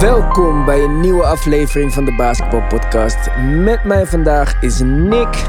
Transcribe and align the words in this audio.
Welkom 0.00 0.64
bij 0.64 0.84
een 0.84 1.00
nieuwe 1.00 1.24
aflevering 1.24 1.92
van 1.92 2.04
de 2.04 2.14
Basketball 2.14 2.66
Podcast. 2.68 3.30
Met 3.46 3.84
mij 3.84 4.06
vandaag 4.06 4.62
is 4.62 4.80
Nick. 4.80 5.46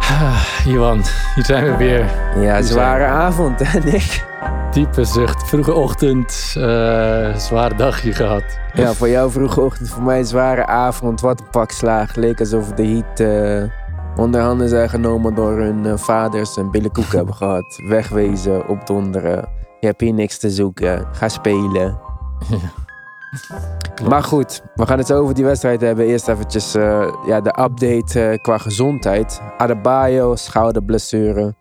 Ah, 0.00 0.44
Johan, 0.64 1.02
hier 1.34 1.44
zijn 1.44 1.64
we 1.64 1.76
weer. 1.76 2.10
Ja, 2.40 2.62
zware 2.62 3.04
avond 3.04 3.72
hè 3.72 3.78
Nick? 3.78 4.26
Diepe 4.70 5.04
zucht, 5.04 5.48
vroege 5.48 5.72
ochtend, 5.72 6.54
uh, 6.58 7.36
zwaar 7.36 7.76
dagje 7.76 8.12
gehad. 8.12 8.44
Ja, 8.72 8.92
voor 8.92 9.08
jou 9.08 9.30
vroege 9.30 9.60
ochtend, 9.60 9.88
voor 9.88 10.02
mij 10.02 10.24
zware 10.24 10.66
avond. 10.66 11.20
Wat 11.20 11.40
een 11.40 11.50
pak 11.50 11.70
slaag. 11.70 12.14
Leek 12.14 12.40
alsof 12.40 12.72
de 12.72 12.86
heat 12.86 13.20
uh, 13.20 13.70
onder 14.16 14.40
handen 14.40 14.68
zijn 14.68 14.88
genomen 14.88 15.34
door 15.34 15.58
hun 15.58 15.84
uh, 15.84 15.96
vaders 15.96 16.56
en 16.56 16.70
billenkoek 16.70 17.12
hebben 17.12 17.34
gehad. 17.44 17.80
Wegwezen, 17.88 18.68
opdonderen. 18.68 19.48
Je 19.80 19.86
hebt 19.86 20.00
hier 20.00 20.14
niks 20.14 20.38
te 20.38 20.50
zoeken. 20.50 21.06
Ga 21.12 21.28
spelen. 21.28 21.98
Ja. 22.48 22.86
Maar 24.08 24.22
goed, 24.22 24.62
we 24.74 24.86
gaan 24.86 24.98
het 24.98 25.06
zo 25.06 25.20
over 25.22 25.34
die 25.34 25.44
wedstrijd 25.44 25.80
hebben. 25.80 26.04
Eerst 26.04 26.28
eventjes 26.28 26.76
uh, 26.76 27.08
ja, 27.26 27.40
de 27.40 27.60
update 27.60 28.30
uh, 28.30 28.38
qua 28.42 28.58
gezondheid. 28.58 29.40
Adebayo, 29.58 30.36
schouderblessure. 30.36 31.54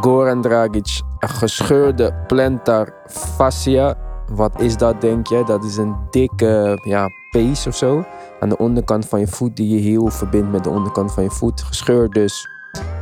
Goran 0.00 0.42
Dragic, 0.42 1.00
gescheurde 1.18 2.14
plantar 2.26 2.92
fascia. 3.06 3.94
Wat 4.32 4.60
is 4.60 4.76
dat, 4.76 5.00
denk 5.00 5.26
je? 5.26 5.42
Dat 5.46 5.64
is 5.64 5.76
een 5.76 5.96
dikke 6.10 6.78
ja, 6.82 7.08
pees 7.30 7.66
of 7.66 7.76
zo. 7.76 8.04
Aan 8.40 8.48
de 8.48 8.58
onderkant 8.58 9.06
van 9.06 9.20
je 9.20 9.26
voet 9.26 9.56
die 9.56 9.74
je 9.74 9.90
heel 9.90 10.06
verbindt 10.06 10.52
met 10.52 10.64
de 10.64 10.70
onderkant 10.70 11.12
van 11.12 11.22
je 11.22 11.30
voet. 11.30 11.62
Gescheurd 11.62 12.12
dus. 12.12 12.48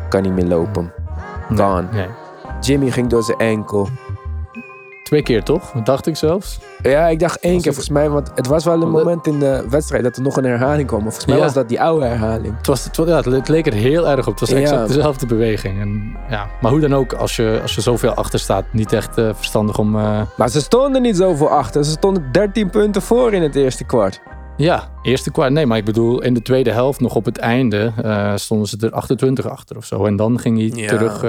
Kan 0.08 0.22
niet 0.22 0.32
meer 0.32 0.46
lopen. 0.46 0.92
Gone. 1.54 1.82
Nee, 1.82 2.06
nee. 2.06 2.08
Jimmy 2.60 2.90
ging 2.90 3.08
door 3.08 3.22
zijn 3.22 3.38
enkel. 3.38 3.88
Twee 5.08 5.22
keer 5.22 5.42
toch? 5.42 5.72
Dacht 5.84 6.06
ik 6.06 6.16
zelfs. 6.16 6.58
Ja, 6.82 7.06
ik 7.06 7.18
dacht 7.18 7.40
één 7.40 7.60
keer 7.60 7.72
volgens 7.72 7.88
mij. 7.88 8.08
Want 8.10 8.30
het 8.34 8.46
was 8.46 8.64
wel 8.64 8.82
een 8.82 8.90
moment 8.90 9.26
in 9.26 9.38
de 9.38 9.66
wedstrijd 9.68 10.02
dat 10.02 10.16
er 10.16 10.22
nog 10.22 10.36
een 10.36 10.44
herhaling 10.44 10.86
kwam. 10.88 11.02
Volgens 11.02 11.26
mij 11.26 11.38
was 11.38 11.52
dat 11.52 11.68
die 11.68 11.80
oude 11.80 12.06
herhaling. 12.06 12.56
Het, 12.56 12.66
was, 12.66 12.84
het, 12.84 12.96
ja, 12.96 13.30
het 13.30 13.48
leek 13.48 13.66
er 13.66 13.72
heel 13.72 14.08
erg 14.08 14.26
op. 14.26 14.38
Het 14.38 14.40
was 14.40 14.58
exact 14.58 14.88
dezelfde 14.88 15.26
beweging. 15.26 15.80
En, 15.80 16.16
ja. 16.30 16.46
Maar 16.60 16.70
hoe 16.70 16.80
dan 16.80 16.94
ook, 16.94 17.12
als 17.12 17.36
je, 17.36 17.58
als 17.62 17.74
je 17.74 17.80
zoveel 17.80 18.14
achter 18.14 18.38
staat, 18.38 18.64
niet 18.72 18.92
echt 18.92 19.18
uh, 19.18 19.30
verstandig 19.34 19.78
om... 19.78 19.96
Uh... 19.96 20.20
Maar 20.36 20.48
ze 20.48 20.60
stonden 20.60 21.02
niet 21.02 21.16
zoveel 21.16 21.48
achter. 21.48 21.84
Ze 21.84 21.90
stonden 21.90 22.32
13 22.32 22.70
punten 22.70 23.02
voor 23.02 23.32
in 23.32 23.42
het 23.42 23.54
eerste 23.54 23.84
kwart. 23.84 24.20
Ja, 24.56 24.88
eerste 25.02 25.30
kwart. 25.30 25.52
Nee, 25.52 25.66
maar 25.66 25.78
ik 25.78 25.84
bedoel, 25.84 26.22
in 26.22 26.34
de 26.34 26.42
tweede 26.42 26.70
helft, 26.70 27.00
nog 27.00 27.14
op 27.14 27.24
het 27.24 27.38
einde, 27.38 27.92
uh, 28.04 28.32
stonden 28.34 28.68
ze 28.68 28.76
er 28.80 28.92
28 28.92 29.48
achter 29.48 29.76
of 29.76 29.84
zo. 29.84 30.04
En 30.04 30.16
dan 30.16 30.38
ging 30.38 30.58
hij 30.58 30.86
terug 30.86 31.24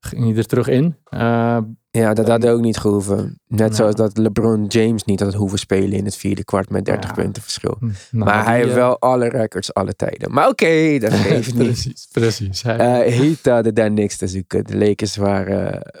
ging 0.00 0.24
hij 0.24 0.36
er 0.36 0.46
terug 0.46 0.68
in. 0.68 0.96
Uh, 1.10 1.58
ja, 1.90 2.14
dat 2.14 2.28
had 2.28 2.46
ook 2.46 2.60
niet 2.60 2.76
gehoeven. 2.76 3.40
Net 3.46 3.76
zoals 3.76 3.94
dat 3.94 4.18
LeBron 4.18 4.64
James 4.66 5.04
niet 5.04 5.20
had 5.20 5.34
hoeven 5.34 5.58
spelen 5.58 5.92
in 5.92 6.04
het 6.04 6.16
vierde 6.16 6.44
kwart 6.44 6.70
met 6.70 6.84
30 6.84 7.14
punten 7.14 7.42
verschil. 7.42 7.76
Hm, 7.78 7.86
nou, 8.10 8.24
maar 8.24 8.44
hij 8.44 8.56
heeft 8.56 8.68
eh, 8.68 8.74
wel 8.74 9.00
alle 9.00 9.28
records 9.28 9.74
alle 9.74 9.94
tijden. 9.94 10.32
Maar 10.32 10.48
oké, 10.48 10.98
dat 10.98 11.12
geeft 11.26 11.54
niet. 11.54 11.64
precies, 11.64 12.08
precies. 12.12 12.64
Uh, 12.64 12.74
Heat 12.74 13.44
hadden 13.44 13.74
daar 13.74 13.90
niks 13.90 14.16
te 14.16 14.26
zoeken. 14.26 14.64
De 14.64 14.76
Lakers 14.76 15.16
waren, 15.16 15.92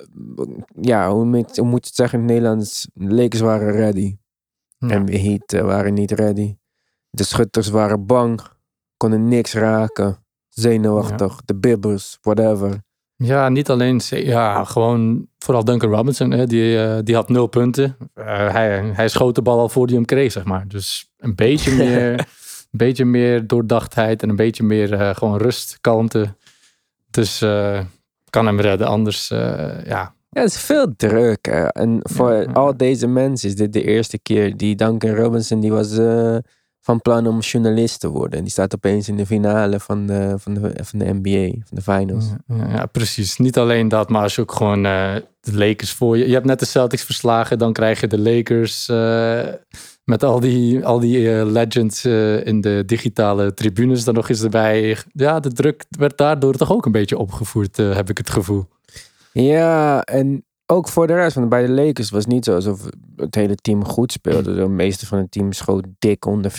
ja, 0.80 1.10
hoe 1.10 1.24
moet, 1.24 1.56
hoe 1.56 1.66
moet 1.66 1.80
je 1.80 1.86
het 1.86 1.94
zeggen 1.94 2.18
in 2.18 2.24
het 2.24 2.34
Nederlands? 2.34 2.88
De 2.94 3.14
Lakers 3.14 3.40
waren 3.40 3.72
ready. 3.72 4.16
En 4.78 5.04
de 5.04 5.18
Heat 5.18 5.64
waren 5.64 5.94
niet 5.94 6.10
ready. 6.10 6.56
De 7.10 7.24
schutters 7.24 7.68
waren 7.68 8.06
bang, 8.06 8.40
konden 8.96 9.28
niks 9.28 9.54
raken. 9.54 10.24
Zenuwachtig, 10.48 11.40
de 11.44 11.56
bibbers, 11.56 12.18
whatever. 12.20 12.84
Ja, 13.16 13.48
niet 13.48 13.70
alleen, 13.70 14.00
ja, 14.08 14.64
gewoon 14.64 15.26
vooral 15.38 15.64
Duncan 15.64 15.90
Robinson, 15.90 16.30
hè, 16.30 16.46
die, 16.46 16.76
uh, 16.76 16.98
die 17.02 17.14
had 17.14 17.28
nul 17.28 17.46
punten. 17.46 17.96
Uh, 18.14 18.24
hij, 18.52 18.90
hij 18.92 19.08
schoot 19.08 19.34
de 19.34 19.42
bal 19.42 19.58
al 19.58 19.68
voor 19.68 19.86
hij 19.86 19.94
hem 19.94 20.04
kreeg, 20.04 20.32
zeg 20.32 20.44
maar. 20.44 20.68
Dus 20.68 21.12
een 21.18 21.34
beetje 21.34 21.74
meer, 21.84 22.18
een 22.18 22.26
beetje 22.70 23.04
meer 23.04 23.46
doordachtheid 23.46 24.22
en 24.22 24.28
een 24.28 24.36
beetje 24.36 24.62
meer 24.62 24.92
uh, 24.92 25.14
gewoon 25.14 25.38
rust, 25.38 25.78
kalmte. 25.80 26.34
Dus 27.10 27.38
kan 28.30 28.46
hem 28.46 28.60
redden, 28.60 28.86
anders, 28.86 29.28
ja. 29.28 30.14
Ja, 30.30 30.42
het 30.42 30.50
is 30.50 30.60
veel 30.60 30.96
druk. 30.96 31.46
Hè. 31.46 31.66
En 31.66 32.00
voor 32.02 32.32
ja, 32.32 32.52
al 32.52 32.76
deze 32.76 33.06
mensen 33.06 33.48
is 33.48 33.56
dit 33.56 33.72
de 33.72 33.82
eerste 33.82 34.18
keer 34.18 34.56
die 34.56 34.74
Duncan 34.74 35.14
Robinson, 35.14 35.60
die 35.60 35.72
was 35.72 35.98
van 36.86 37.00
plan 37.00 37.26
om 37.26 37.40
journalist 37.40 38.00
te 38.00 38.08
worden. 38.08 38.42
Die 38.42 38.52
staat 38.52 38.74
opeens 38.74 39.08
in 39.08 39.16
de 39.16 39.26
finale 39.26 39.80
van 39.80 40.06
de, 40.06 40.34
van 40.38 40.54
de, 40.54 40.72
van 40.82 40.98
de 40.98 41.14
NBA, 41.20 41.60
van 41.64 41.76
de 41.76 41.82
finals. 41.82 42.24
Ja, 42.46 42.68
ja 42.68 42.86
precies. 42.86 43.38
Niet 43.38 43.58
alleen 43.58 43.88
dat, 43.88 44.08
maar 44.08 44.22
als 44.22 44.34
je 44.34 44.40
ook 44.40 44.52
gewoon 44.52 44.86
uh, 44.86 45.14
de 45.40 45.56
Lakers 45.56 45.92
voor 45.92 46.18
je... 46.18 46.26
Je 46.26 46.32
hebt 46.32 46.46
net 46.46 46.58
de 46.58 46.66
Celtics 46.66 47.02
verslagen, 47.02 47.58
dan 47.58 47.72
krijg 47.72 48.00
je 48.00 48.06
de 48.06 48.18
Lakers... 48.18 48.88
Uh, 48.88 49.44
met 50.04 50.24
al 50.24 50.40
die, 50.40 50.86
al 50.86 51.00
die 51.00 51.18
uh, 51.18 51.44
legends 51.44 52.04
in 52.44 52.60
de 52.60 52.82
digitale 52.86 53.54
tribunes 53.54 54.04
dan 54.04 54.14
nog 54.14 54.28
eens 54.28 54.42
erbij. 54.42 54.98
Ja, 55.12 55.40
de 55.40 55.52
druk 55.52 55.84
werd 55.88 56.18
daardoor 56.18 56.54
toch 56.54 56.72
ook 56.72 56.86
een 56.86 56.92
beetje 56.92 57.18
opgevoerd, 57.18 57.76
heb 57.76 58.10
ik 58.10 58.18
het 58.18 58.30
gevoel. 58.30 58.66
Ja, 59.32 60.02
en 60.02 60.44
ook 60.66 60.88
voor 60.88 61.06
de 61.06 61.14
rest, 61.14 61.36
want 61.36 61.48
bij 61.48 61.66
de 61.66 61.72
Lakers 61.72 62.10
was 62.10 62.24
het 62.24 62.32
niet 62.32 62.44
zo 62.44 62.54
alsof 62.54 62.88
het 63.16 63.34
hele 63.34 63.54
team 63.54 63.84
goed 63.84 64.12
speelde. 64.12 64.54
De 64.54 64.68
meeste 64.68 65.06
van 65.06 65.18
het 65.18 65.30
team 65.30 65.52
schoot 65.52 65.86
dik 65.98 66.24
onder 66.24 66.52
40% 66.52 66.54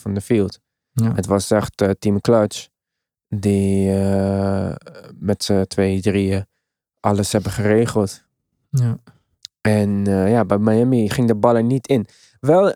van 0.00 0.14
de 0.14 0.20
field. 0.20 0.58
Ja. 0.92 1.14
Het 1.14 1.26
was 1.26 1.50
echt 1.50 1.82
uh, 1.82 1.90
team 1.98 2.20
clutch 2.20 2.68
die 3.28 3.88
uh, 3.88 4.74
met 5.14 5.44
z'n 5.44 5.64
twee, 5.64 6.00
drieën 6.00 6.46
alles 7.00 7.32
hebben 7.32 7.52
geregeld. 7.52 8.24
Ja. 8.70 8.98
En 9.60 10.08
uh, 10.08 10.30
ja, 10.30 10.44
bij 10.44 10.58
Miami 10.58 11.10
ging 11.10 11.28
de 11.28 11.34
bal 11.34 11.56
er 11.56 11.62
niet 11.62 11.86
in. 11.86 12.06
Wel 12.40 12.74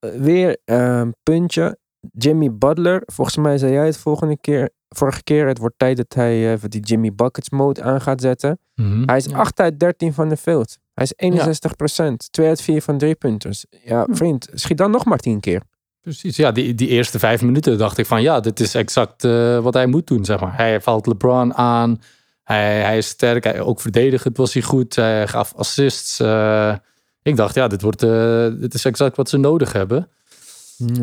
weer 0.00 0.58
een 0.64 1.14
puntje. 1.22 1.78
Jimmy 2.12 2.52
Butler, 2.52 3.02
volgens 3.06 3.36
mij 3.36 3.58
zei 3.58 3.72
jij 3.72 3.86
het 3.86 3.96
volgende 3.96 4.38
keer 4.40 4.70
vorige 4.88 5.22
keer. 5.22 5.46
Het 5.46 5.58
wordt 5.58 5.78
tijd 5.78 5.96
dat 5.96 6.14
hij 6.14 6.52
even 6.52 6.70
die 6.70 6.80
Jimmy 6.80 7.14
Buckets 7.14 7.50
mode 7.50 7.82
aan 7.82 8.00
gaat 8.00 8.20
zetten. 8.20 8.58
Mhm. 8.74 9.02
Hij 9.06 9.16
is 9.16 9.32
8 9.32 9.60
uit 9.60 9.80
13 9.80 10.12
van 10.12 10.28
de 10.28 10.36
field. 10.36 10.78
Hij 10.94 11.04
is 11.04 11.12
61 11.16 11.76
procent. 11.76 12.32
2 12.32 12.48
uit 12.48 12.60
4 12.60 12.82
van 12.82 12.98
drie 12.98 13.14
punters. 13.14 13.64
Ja, 13.84 14.06
vriend, 14.10 14.48
schiet 14.52 14.78
dan 14.78 14.90
nog 14.90 15.04
maar 15.04 15.18
10 15.18 15.40
keer. 15.40 15.62
Precies, 16.00 16.36
ja, 16.36 16.52
die, 16.52 16.74
die 16.74 16.88
eerste 16.88 17.18
vijf 17.18 17.42
minuten 17.42 17.78
dacht 17.78 17.98
ik 17.98 18.06
van 18.06 18.22
ja, 18.22 18.40
dit 18.40 18.60
is 18.60 18.74
exact 18.74 19.24
uh, 19.24 19.58
wat 19.58 19.74
hij 19.74 19.86
moet 19.86 20.06
doen, 20.06 20.24
zeg 20.24 20.40
maar. 20.40 20.56
Hij 20.56 20.80
valt 20.80 21.06
LeBron 21.06 21.54
aan, 21.54 22.00
hij, 22.42 22.80
hij 22.80 22.98
is 22.98 23.08
sterk, 23.08 23.44
hij, 23.44 23.60
ook 23.60 23.80
verdedigend 23.80 24.36
was 24.36 24.52
hij 24.52 24.62
goed, 24.62 24.96
hij 24.96 25.28
gaf 25.28 25.54
assists. 25.54 26.20
Uh, 26.20 26.74
ik 27.22 27.36
dacht 27.36 27.54
ja, 27.54 27.68
dit, 27.68 27.82
wordt, 27.82 28.02
uh, 28.02 28.46
dit 28.60 28.74
is 28.74 28.84
exact 28.84 29.16
wat 29.16 29.28
ze 29.28 29.36
nodig 29.36 29.72
hebben. 29.72 30.08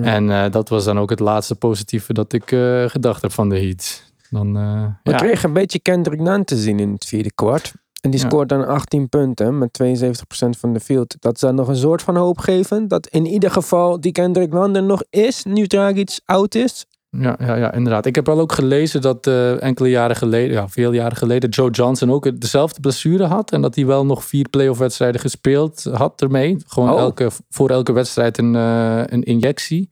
En 0.01 0.29
uh, 0.29 0.49
dat 0.49 0.69
was 0.69 0.85
dan 0.85 0.99
ook 0.99 1.09
het 1.09 1.19
laatste 1.19 1.55
positieve 1.55 2.13
dat 2.13 2.33
ik 2.33 2.51
uh, 2.51 2.89
gedacht 2.89 3.21
heb 3.21 3.31
van 3.31 3.49
de 3.49 3.59
Heat. 3.59 4.03
Dan, 4.29 4.57
uh, 4.57 4.85
We 5.03 5.11
ja. 5.11 5.17
kregen 5.17 5.47
een 5.47 5.53
beetje 5.53 5.79
Kendrick 5.79 6.19
Nunn 6.19 6.43
te 6.43 6.57
zien 6.57 6.79
in 6.79 6.91
het 6.91 7.05
vierde 7.05 7.33
kwart. 7.33 7.73
En 8.01 8.11
die 8.11 8.19
scoort 8.19 8.49
dan 8.49 8.67
18 8.67 9.09
punten 9.09 9.57
met 9.57 9.79
72% 9.83 10.59
van 10.59 10.73
de 10.73 10.79
field. 10.79 11.15
Dat 11.19 11.33
is 11.33 11.39
dan 11.39 11.55
nog 11.55 11.67
een 11.67 11.75
soort 11.75 12.01
van 12.01 12.15
hoop 12.15 12.37
geven. 12.37 12.87
Dat 12.87 13.07
in 13.07 13.25
ieder 13.25 13.51
geval 13.51 13.99
die 13.99 14.11
Kendrick 14.11 14.53
Nunn 14.53 14.75
er 14.75 14.83
nog 14.83 15.03
is, 15.09 15.43
nu 15.43 15.67
Dragic 15.67 16.19
oud 16.25 16.55
is. 16.55 16.85
Ja, 17.19 17.37
ja, 17.39 17.55
ja, 17.55 17.73
inderdaad. 17.73 18.05
Ik 18.05 18.15
heb 18.15 18.25
wel 18.25 18.39
ook 18.39 18.51
gelezen 18.51 19.01
dat 19.01 19.27
uh, 19.27 19.63
enkele 19.63 19.89
jaren 19.89 20.15
geleden, 20.15 20.51
ja, 20.51 20.69
veel 20.69 20.91
jaren 20.91 21.17
geleden, 21.17 21.49
Joe 21.49 21.69
Johnson 21.69 22.11
ook 22.11 22.41
dezelfde 22.41 22.79
blessure 22.79 23.25
had. 23.25 23.51
En 23.51 23.61
dat 23.61 23.75
hij 23.75 23.85
wel 23.85 24.05
nog 24.05 24.23
vier 24.23 24.49
playoff 24.49 24.79
wedstrijden 24.79 25.21
gespeeld 25.21 25.83
had 25.93 26.21
ermee. 26.21 26.57
Gewoon 26.67 26.91
oh. 26.91 26.99
elke, 26.99 27.29
voor 27.49 27.69
elke 27.69 27.91
wedstrijd 27.91 28.37
een, 28.37 28.53
uh, 28.53 29.01
een 29.05 29.23
injectie. 29.23 29.89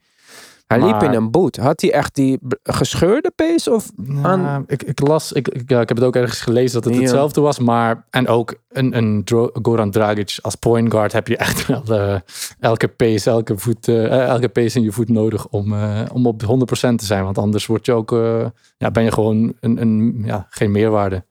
Hij 0.80 0.92
liep 0.92 1.04
in 1.04 1.14
een 1.14 1.32
boot. 1.32 1.56
Had 1.56 1.82
hij 1.82 1.94
echt 1.94 2.16
die 2.16 2.40
gescheurde 2.64 3.32
pees? 3.36 3.68
Of 3.68 3.92
aan... 4.22 4.64
ik, 4.68 4.84
ik 4.84 5.00
las, 5.00 5.32
ik, 5.32 5.48
ik, 5.48 5.70
ja, 5.70 5.82
ik 5.82 5.88
heb 5.88 5.98
het 5.98 6.06
ook 6.06 6.16
ergens 6.16 6.42
gelezen 6.42 6.82
dat 6.82 6.92
het 6.92 7.02
hetzelfde 7.02 7.42
was. 7.42 7.60
Maar, 7.60 8.06
en 8.10 8.28
ook 8.28 8.56
een, 8.70 8.98
een 8.98 9.22
Goran 9.62 9.92
Dragic 9.92 10.38
als 10.42 10.56
point 10.56 10.92
guard 10.92 11.12
heb 11.12 11.28
je 11.28 11.38
echt 11.38 11.66
wel 11.68 11.84
uh, 11.88 12.16
elke 12.60 12.88
pees, 12.88 13.26
elke, 13.26 13.58
voet, 13.58 13.88
uh, 13.88 14.28
elke 14.28 14.50
pees 14.50 14.76
in 14.76 14.84
je 14.84 14.92
voet 14.92 15.10
nodig 15.10 15.48
om, 15.48 15.74
uh, 15.74 16.02
om 16.14 16.28
op 16.28 16.42
100% 16.44 16.46
te 16.76 17.06
zijn. 17.06 17.24
Want 17.24 17.38
anders 17.38 17.66
word 17.66 17.86
je 17.86 17.92
ook, 17.92 18.12
ja, 18.78 18.92
ben 18.92 19.04
je 19.04 19.12
gewoon 19.12 19.54
een, 19.60 19.82
een, 19.82 20.22
ja, 20.26 20.48
geen 20.50 20.72
meerwaarde. 20.72 21.26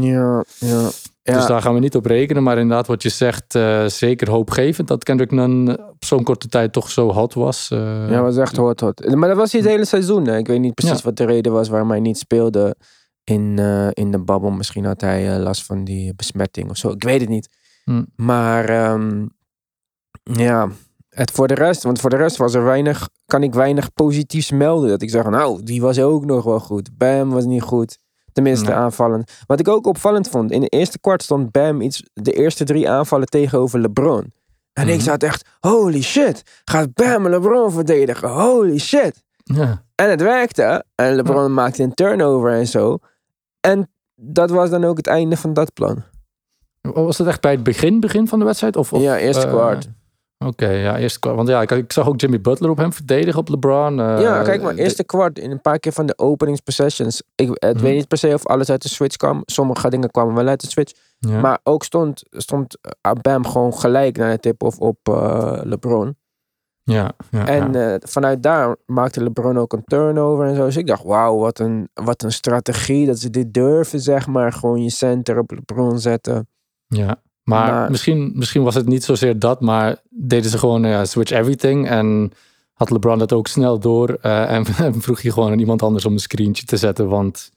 Ja, 0.00 0.44
ja. 0.58 0.88
Dus 1.34 1.46
daar 1.46 1.62
gaan 1.62 1.74
we 1.74 1.80
niet 1.80 1.96
op 1.96 2.06
rekenen. 2.06 2.42
Maar 2.42 2.58
inderdaad, 2.58 2.86
wat 2.86 3.02
je 3.02 3.08
zegt, 3.08 3.54
uh, 3.54 3.86
zeker 3.86 4.30
hoopgevend 4.30 4.88
dat 4.88 5.04
Kendrick 5.04 5.30
Nunn 5.30 5.78
op 5.90 6.04
zo'n 6.04 6.22
korte 6.22 6.48
tijd 6.48 6.72
toch 6.72 6.90
zo 6.90 7.12
hot 7.12 7.34
was. 7.34 7.70
Uh, 7.72 8.10
ja, 8.10 8.22
was 8.22 8.36
echt 8.36 8.56
hot, 8.56 8.80
hot. 8.80 9.14
Maar 9.14 9.28
dat 9.28 9.38
was 9.38 9.52
hij 9.52 9.60
het 9.60 9.70
hele 9.70 9.84
seizoen. 9.84 10.26
Hè? 10.26 10.36
Ik 10.36 10.46
weet 10.46 10.60
niet 10.60 10.74
precies 10.74 11.02
wat 11.02 11.16
de 11.16 11.24
reden 11.24 11.52
was 11.52 11.68
waarom 11.68 11.90
hij 11.90 12.00
niet 12.00 12.18
speelde 12.18 12.76
in, 13.24 13.56
uh, 13.60 13.88
in 13.92 14.10
de 14.10 14.18
babbel. 14.18 14.50
Misschien 14.50 14.84
had 14.84 15.00
hij 15.00 15.38
last 15.38 15.64
van 15.64 15.84
die 15.84 16.14
besmetting 16.14 16.70
of 16.70 16.76
zo. 16.76 16.90
Ik 16.90 17.02
weet 17.02 17.20
het 17.20 17.28
niet. 17.28 17.48
Hm. 17.84 18.04
Maar 18.16 18.92
um, 18.92 19.30
ja, 20.22 20.68
het 21.08 21.30
voor 21.30 21.48
de 21.48 21.54
rest, 21.54 21.82
want 21.82 22.00
voor 22.00 22.10
de 22.10 22.16
rest 22.16 22.36
was 22.36 22.54
er 22.54 22.64
weinig, 22.64 23.08
kan 23.26 23.42
ik 23.42 23.54
weinig 23.54 23.92
positiefs 23.92 24.50
melden. 24.50 24.88
Dat 24.88 25.02
ik 25.02 25.10
zeg, 25.10 25.24
nou, 25.24 25.62
die 25.62 25.80
was 25.80 25.98
ook 25.98 26.24
nog 26.24 26.44
wel 26.44 26.60
goed. 26.60 26.98
Bam 26.98 27.30
was 27.30 27.44
niet 27.44 27.62
goed. 27.62 27.98
Tenminste, 28.44 28.72
aanvallend. 28.72 29.32
Wat 29.46 29.60
ik 29.60 29.68
ook 29.68 29.86
opvallend 29.86 30.28
vond. 30.28 30.50
In 30.50 30.60
de 30.60 30.66
eerste 30.68 30.98
kwart 31.00 31.22
stond 31.22 31.50
Bam 31.50 31.80
iets, 31.80 32.02
de 32.14 32.32
eerste 32.32 32.64
drie 32.64 32.90
aanvallen 32.90 33.26
tegenover 33.26 33.80
LeBron. 33.80 34.32
En 34.72 34.88
ik 34.88 34.94
Mhm. 34.94 35.04
zat 35.04 35.22
echt, 35.22 35.48
holy 35.60 36.02
shit, 36.02 36.42
gaat 36.64 36.94
Bam 36.94 37.28
LeBron 37.28 37.72
verdedigen, 37.72 38.28
holy 38.28 38.78
shit. 38.78 39.24
Ja. 39.44 39.82
En 39.94 40.10
het 40.10 40.20
werkte. 40.22 40.84
En 40.94 41.14
LeBron 41.14 41.54
maakte 41.54 41.82
een 41.82 41.94
turnover 41.94 42.52
en 42.52 42.66
zo. 42.66 42.98
En 43.60 43.90
dat 44.14 44.50
was 44.50 44.70
dan 44.70 44.84
ook 44.84 44.96
het 44.96 45.06
einde 45.06 45.36
van 45.36 45.52
dat 45.52 45.72
plan. 45.72 46.02
Was 46.80 47.16
dat 47.16 47.26
echt 47.26 47.40
bij 47.40 47.52
het 47.52 47.62
begin, 47.62 48.00
begin 48.00 48.28
van 48.28 48.38
de 48.38 48.44
wedstrijd? 48.44 48.76
Of, 48.76 48.92
of, 48.92 49.02
ja, 49.02 49.18
eerste 49.18 49.46
eh, 49.46 49.52
kwart. 49.52 49.88
Oké, 50.44 50.68
ja, 50.68 50.98
eerste 50.98 51.18
kwart. 51.18 51.36
Want 51.36 51.48
ja, 51.48 51.62
ik, 51.62 51.70
ik 51.70 51.92
zag 51.92 52.08
ook 52.08 52.20
Jimmy 52.20 52.40
Butler 52.40 52.70
op 52.70 52.76
hem 52.76 52.92
verdedigen 52.92 53.40
op 53.40 53.48
LeBron. 53.48 54.00
eh, 54.00 54.20
ja, 54.20 54.42
kijk 54.42 54.62
maar, 54.62 54.74
eerste 54.74 55.04
kwart 55.04 55.38
in 55.38 55.50
een 55.50 55.60
paar 55.60 55.78
keer 55.78 55.92
van 55.92 56.06
de 56.06 56.18
openingspossessions. 56.18 57.22
Ik 57.34 57.48
het 57.54 57.74
Mhm. 57.74 57.82
weet 57.84 57.94
niet 57.94 58.08
per 58.08 58.18
se 58.18 58.34
of 58.34 58.46
alles 58.46 58.70
uit 58.70 58.82
de 58.82 58.88
switch 58.88 59.16
kwam. 59.16 59.42
Sommige 59.46 59.90
dingen 59.90 60.10
kwamen 60.10 60.34
wel 60.34 60.46
uit 60.46 60.60
de 60.60 60.68
switch. 60.70 60.92
ja. 61.18 61.40
Maar 61.40 61.58
ook 61.62 61.84
stond, 61.84 62.22
stond 62.30 62.78
eh, 63.00 63.12
Bam 63.22 63.46
gewoon 63.46 63.74
gelijk 63.74 64.16
naar 64.16 64.30
de 64.30 64.38
tip-off 64.40 64.78
op 64.78 64.98
eh, 65.02 65.60
LeBron. 65.62 66.16
ja, 66.82 67.10
ja, 67.30 67.46
En 67.46 67.72
ja. 67.72 67.98
vanuit 68.04 68.42
daar 68.42 68.76
maakte 68.86 69.22
LeBron 69.22 69.58
ook 69.58 69.72
een 69.72 69.84
turnover 69.84 70.46
en 70.46 70.56
zo. 70.56 70.64
Dus 70.64 70.76
ik 70.76 70.86
dacht, 70.86 71.02
wauw, 71.02 71.38
wat 71.38 71.58
een, 71.58 71.88
wat 71.94 72.22
een 72.22 72.32
strategie 72.32 73.06
dat 73.06 73.18
ze 73.18 73.30
dit 73.30 73.54
durven, 73.54 74.00
zeg 74.00 74.26
maar. 74.26 74.52
Gewoon 74.52 74.82
je 74.82 74.90
center 74.90 75.38
op 75.38 75.50
LeBron 75.50 75.98
zetten. 75.98 76.48
Ja, 76.86 77.16
maar, 77.48 77.72
Maar- 77.72 77.90
misschien, 77.90 78.32
misschien 78.34 78.62
was 78.62 78.74
het 78.74 78.86
niet 78.86 79.04
zozeer 79.04 79.38
dat, 79.38 79.60
maar 79.60 79.96
deden 80.10 80.50
ze 80.50 80.58
gewoon 80.58 80.82
ja, 80.82 81.04
switch 81.04 81.30
everything. 81.32 81.88
En 81.88 82.32
had 82.72 82.90
LeBron 82.90 83.18
dat 83.18 83.32
ook 83.32 83.46
snel 83.46 83.78
door. 83.78 84.18
eh, 84.22 84.50
en, 84.52 84.64
en 84.78 85.00
vroeg 85.02 85.22
hij 85.22 85.30
gewoon 85.30 85.52
aan 85.52 85.58
iemand 85.58 85.82
anders 85.82 86.04
om 86.04 86.12
een 86.12 86.18
screentje 86.18 86.64
te 86.64 86.76
zetten. 86.76 87.08
Want 87.08 87.50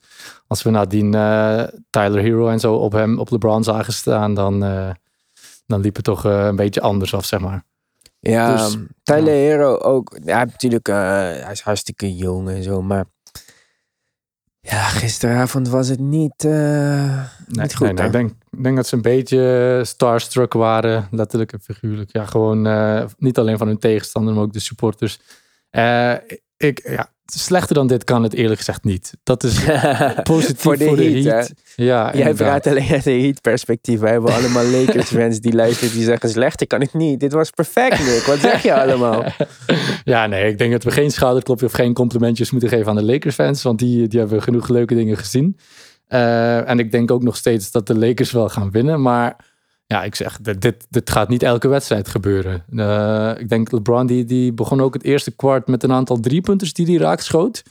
als 0.47 0.63
we 0.63 0.69
nadien 0.69 1.13
eh 1.13 1.63
Tyler 1.89 2.21
Hero 2.21 2.47
en 2.49 2.59
zo 2.59 2.73
op 2.75 2.91
hem, 2.91 3.19
op 3.19 3.29
LeBron 3.31 3.63
zagen 3.63 3.93
staan, 3.93 4.33
dan, 4.33 4.63
eh, 4.63 4.89
dan 5.65 5.81
liep 5.81 5.95
het 5.95 6.05
toch 6.05 6.23
een 6.23 6.55
beetje 6.55 6.81
anders 6.81 7.13
af, 7.13 7.25
zeg 7.25 7.39
maar. 7.39 7.63
Ja, 8.19 8.55
Dus, 8.55 8.77
Tyler 9.03 9.33
Hero 9.33 9.75
ook. 9.77 10.17
Ja, 10.23 10.43
natuurlijk, 10.45 10.87
hij 10.87 11.51
is 11.51 11.61
hartstikke 11.61 12.15
jong 12.15 12.49
en 12.49 12.63
zo, 12.63 12.81
maar... 12.81 13.05
Ja, 14.61 14.83
gisteravond 14.83 15.67
was 15.67 15.87
het 15.87 15.99
niet, 15.99 16.43
eh, 16.43 16.51
Nee, 16.51 17.25
niet 17.47 17.75
goed. 17.75 17.93
nee, 17.93 18.05
ik, 18.05 18.11
denk, 18.11 18.31
denk 18.61 18.75
dat 18.75 18.87
ze 18.87 18.95
een 18.95 19.01
beetje 19.01 19.81
starstruck 19.85 20.53
waren, 20.53 21.07
letterlijk 21.11 21.53
en 21.53 21.61
figuurlijk. 21.61 22.11
Ja, 22.11 22.25
gewoon 22.25 22.67
eh, 22.67 23.05
niet 23.17 23.37
alleen 23.37 23.57
van 23.57 23.67
hun 23.67 23.79
tegenstander, 23.79 24.33
maar 24.33 24.43
ook 24.43 24.53
de 24.53 24.59
supporters. 24.59 25.19
Eh, 25.69 26.13
ik, 26.57 26.89
ja, 26.89 27.09
slechter 27.39 27.75
dan 27.75 27.87
dit 27.87 28.03
kan 28.03 28.23
het 28.23 28.33
eerlijk 28.33 28.57
gezegd 28.57 28.83
niet. 28.83 29.13
Dat 29.23 29.43
is 29.43 29.59
positief 30.23 30.61
Voor 30.61 30.77
de 30.77 30.83
Heat? 30.83 31.53
Ja, 31.75 32.15
Jij 32.15 32.33
praat 32.33 32.67
alleen 32.67 32.91
uit 32.91 33.03
de 33.03 33.11
Heat-perspectief. 33.11 33.99
Wij 33.99 34.11
hebben 34.11 34.33
allemaal 34.33 34.65
Lakers-fans 34.77 35.39
die 35.39 35.53
luisteren, 35.53 35.93
die 35.93 36.03
zeggen 36.03 36.29
slechter 36.29 36.67
kan 36.67 36.81
het 36.81 36.93
niet. 36.93 37.19
Dit 37.19 37.33
was 37.33 37.49
perfect, 37.49 37.99
Nick. 37.99 38.23
Wat 38.23 38.39
zeg 38.39 38.63
je 38.63 38.81
allemaal? 38.81 39.23
Ja, 40.03 40.27
nee, 40.27 40.51
ik 40.51 40.57
denk 40.57 40.71
dat 40.71 40.83
we 40.83 40.91
geen 40.91 41.11
schouderklopje 41.11 41.65
of 41.65 41.71
geen 41.71 41.93
complimentjes 41.93 42.51
moeten 42.51 42.69
geven 42.69 42.87
aan 42.87 42.95
de 42.95 43.03
Lakers-fans, 43.03 43.63
want 43.63 43.79
die, 43.79 44.07
die 44.07 44.19
hebben 44.19 44.41
genoeg 44.41 44.67
leuke 44.67 44.95
dingen 44.95 45.17
gezien. 45.17 45.57
Eh, 46.07 46.69
en 46.69 46.79
ik 46.79 46.91
denk 46.91 47.11
ook 47.11 47.23
nog 47.23 47.35
steeds 47.35 47.71
dat 47.71 47.87
de 47.87 47.97
Lakers 47.97 48.31
wel 48.31 48.49
gaan 48.49 48.71
winnen, 48.71 49.01
maar 49.01 49.35
ja, 49.91 50.03
ik 50.03 50.15
zeg, 50.15 50.39
dit, 50.41 50.87
dit, 50.89 51.09
gaat 51.09 51.29
niet 51.29 51.43
elke 51.43 51.67
wedstrijd 51.67 52.07
gebeuren. 52.07 52.63
Eh, 52.75 53.31
ik 53.37 53.49
denk 53.49 53.71
LeBron, 53.71 54.07
die, 54.07 54.25
die 54.25 54.53
begon 54.53 54.81
ook 54.81 54.93
het 54.93 55.03
eerste 55.03 55.31
kwart 55.31 55.67
met 55.67 55.83
een 55.83 55.91
aantal 55.91 56.19
driepunters 56.19 56.73
die 56.73 56.85
hij 56.85 56.95
raak 56.95 57.19
schoot. 57.19 57.63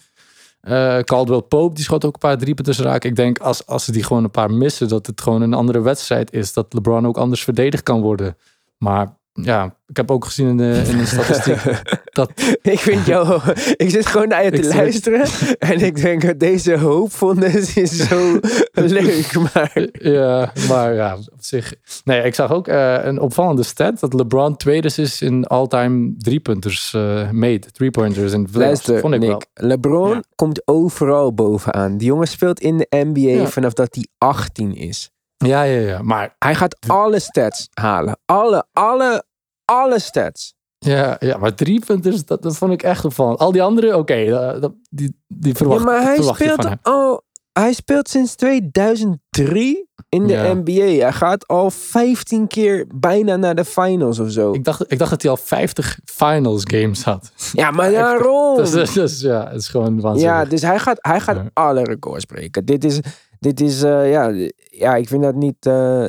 Eh, 0.60 0.98
Caldwell 0.98 1.40
Pope, 1.40 1.74
die 1.74 1.84
schoot 1.84 2.04
ook 2.04 2.12
een 2.12 2.18
paar 2.20 2.38
driepunters 2.38 2.78
raak. 2.78 3.04
Ik 3.04 3.16
denk, 3.16 3.38
als, 3.38 3.66
als 3.66 3.84
ze 3.84 3.92
die 3.92 4.02
gewoon 4.02 4.24
een 4.24 4.30
paar 4.30 4.50
missen, 4.50 4.88
dat 4.88 5.06
het 5.06 5.20
gewoon 5.20 5.42
een 5.42 5.54
andere 5.54 5.80
wedstrijd 5.80 6.32
is. 6.32 6.52
Dat 6.52 6.72
LeBron 6.72 7.06
ook 7.06 7.16
anders 7.16 7.44
verdedigd 7.44 7.82
kan 7.82 8.00
worden. 8.00 8.36
Maar 8.78 9.16
ja, 9.32 9.74
ik 9.86 9.96
heb 9.96 10.10
ook 10.10 10.24
gezien 10.24 10.48
in 10.48 10.56
de, 10.56 10.82
in 10.88 10.98
de 10.98 11.06
statistiek 11.06 11.56
dat 12.18 12.30
ik 12.62 12.78
vind 12.78 13.06
jou... 13.06 13.40
Ik 13.76 13.90
zit 13.90 14.06
gewoon 14.06 14.28
naar 14.28 14.44
je 14.44 14.50
te 14.50 14.62
zit- 14.62 14.74
luisteren. 14.74 15.26
En 15.58 15.80
ik 15.80 15.96
denk, 16.02 16.22
dat 16.22 16.38
deze 16.38 16.76
hoopvondens 16.78 17.76
is 17.76 17.96
zo 18.08 18.38
leuk. 18.72 19.32
Maar 19.54 19.88
Ja, 19.92 20.52
maar 20.68 20.94
ja, 20.94 21.14
op 21.32 21.38
zich. 21.40 21.74
Nee, 22.04 22.22
ik 22.22 22.34
zag 22.34 22.52
ook 22.52 22.68
eh, 22.68 22.98
een 23.02 23.20
opvallende 23.20 23.62
stat 23.62 24.00
dat 24.00 24.12
LeBron 24.14 24.56
tweede 24.56 24.90
is 24.96 25.22
in 25.22 25.44
all-time 25.46 26.14
driepunters 26.18 26.94
eh 26.94 27.30
made, 27.30 27.70
three-pointers 27.72 28.32
in 28.32 28.48
luister, 28.52 29.00
Vond 29.00 29.14
ik 29.14 29.20
wel. 29.20 29.28
Nick. 29.30 29.46
LeBron 29.54 30.10
Ja. 30.10 30.22
komt 30.34 30.62
overal 30.64 31.34
bovenaan. 31.34 31.96
Die 31.98 32.06
jongen 32.06 32.26
speelt 32.28 32.60
in 32.60 32.76
de 32.76 32.86
NBA 32.90 33.20
Ja. 33.20 33.46
vanaf 33.46 33.72
dat 33.72 33.94
hij 33.94 34.06
18 34.18 34.74
is. 34.74 35.10
Ja, 35.46 35.62
ja, 35.62 35.80
ja. 35.80 36.02
Maar 36.02 36.34
Hij 36.38 36.54
gaat 36.54 36.76
alle 36.86 37.18
stats 37.18 37.68
halen. 37.80 38.18
Alle, 38.24 38.66
alle, 38.72 39.24
alle 39.64 39.98
stats. 39.98 40.54
ja, 40.78 41.16
ja, 41.18 41.36
maar 41.36 41.54
driepunters, 41.54 42.24
dat, 42.24 42.42
dat 42.42 42.56
vond 42.56 42.72
ik 42.72 42.82
echt 42.82 43.04
opvallend. 43.04 43.38
Al 43.38 43.52
die 43.52 43.62
anderen, 43.62 43.98
oké, 43.98 44.14
eh, 44.14 44.68
die, 44.90 45.22
die 45.28 45.54
verwacht, 45.54 45.80
ja, 45.80 45.86
maar 45.86 46.02
hij 46.02 46.14
verwacht 46.16 46.38
je 46.42 46.48
van 46.48 46.62
speelt, 46.62 46.78
al, 46.82 47.22
hij 47.52 47.72
speelt 47.72 48.08
sinds 48.08 48.34
2003 48.34 49.88
in 50.08 50.26
de 50.26 50.32
Ja. 50.32 50.52
NBA. 50.54 51.02
Hij 51.02 51.12
gaat 51.12 51.46
al 51.48 51.70
15 51.70 52.46
keer 52.46 52.86
bijna 52.94 53.36
naar 53.36 53.54
de 53.54 53.64
finals 53.64 54.18
of 54.18 54.30
zo. 54.30 54.52
Ik 54.52 54.64
dacht, 54.64 54.92
ik 54.92 54.98
dacht 54.98 55.10
dat 55.10 55.22
hij 55.22 55.30
al 55.30 55.36
50 55.36 55.98
finals 56.04 56.62
games 56.66 57.02
had. 57.04 57.32
ja, 57.52 57.70
maar 57.70 57.90
daarom. 58.02 58.56
Dus, 58.56 58.70
dus, 58.70 58.92
dus 58.92 59.20
ja, 59.20 59.46
het 59.48 59.60
is 59.60 59.68
gewoon 59.68 60.00
waanzinnig. 60.00 60.34
ja, 60.36 60.44
dus 60.44 60.62
hij 60.62 60.78
gaat, 60.78 60.98
hij 61.00 61.20
gaat 61.20 61.36
Ja. 61.36 61.50
alle 61.52 61.82
records 61.82 62.24
breken. 62.24 62.64
Dit 62.64 62.84
is, 62.84 63.00
dit 63.40 63.60
is 63.60 63.82
eh, 63.82 64.10
ja, 64.10 64.48
ja, 64.70 64.94
ik 64.96 65.08
vind 65.08 65.22
dat 65.22 65.34
niet, 65.34 65.66
eh, 65.66 66.04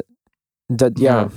dat, 0.65 0.99
ja. 0.99 1.19
Ja. 1.19 1.27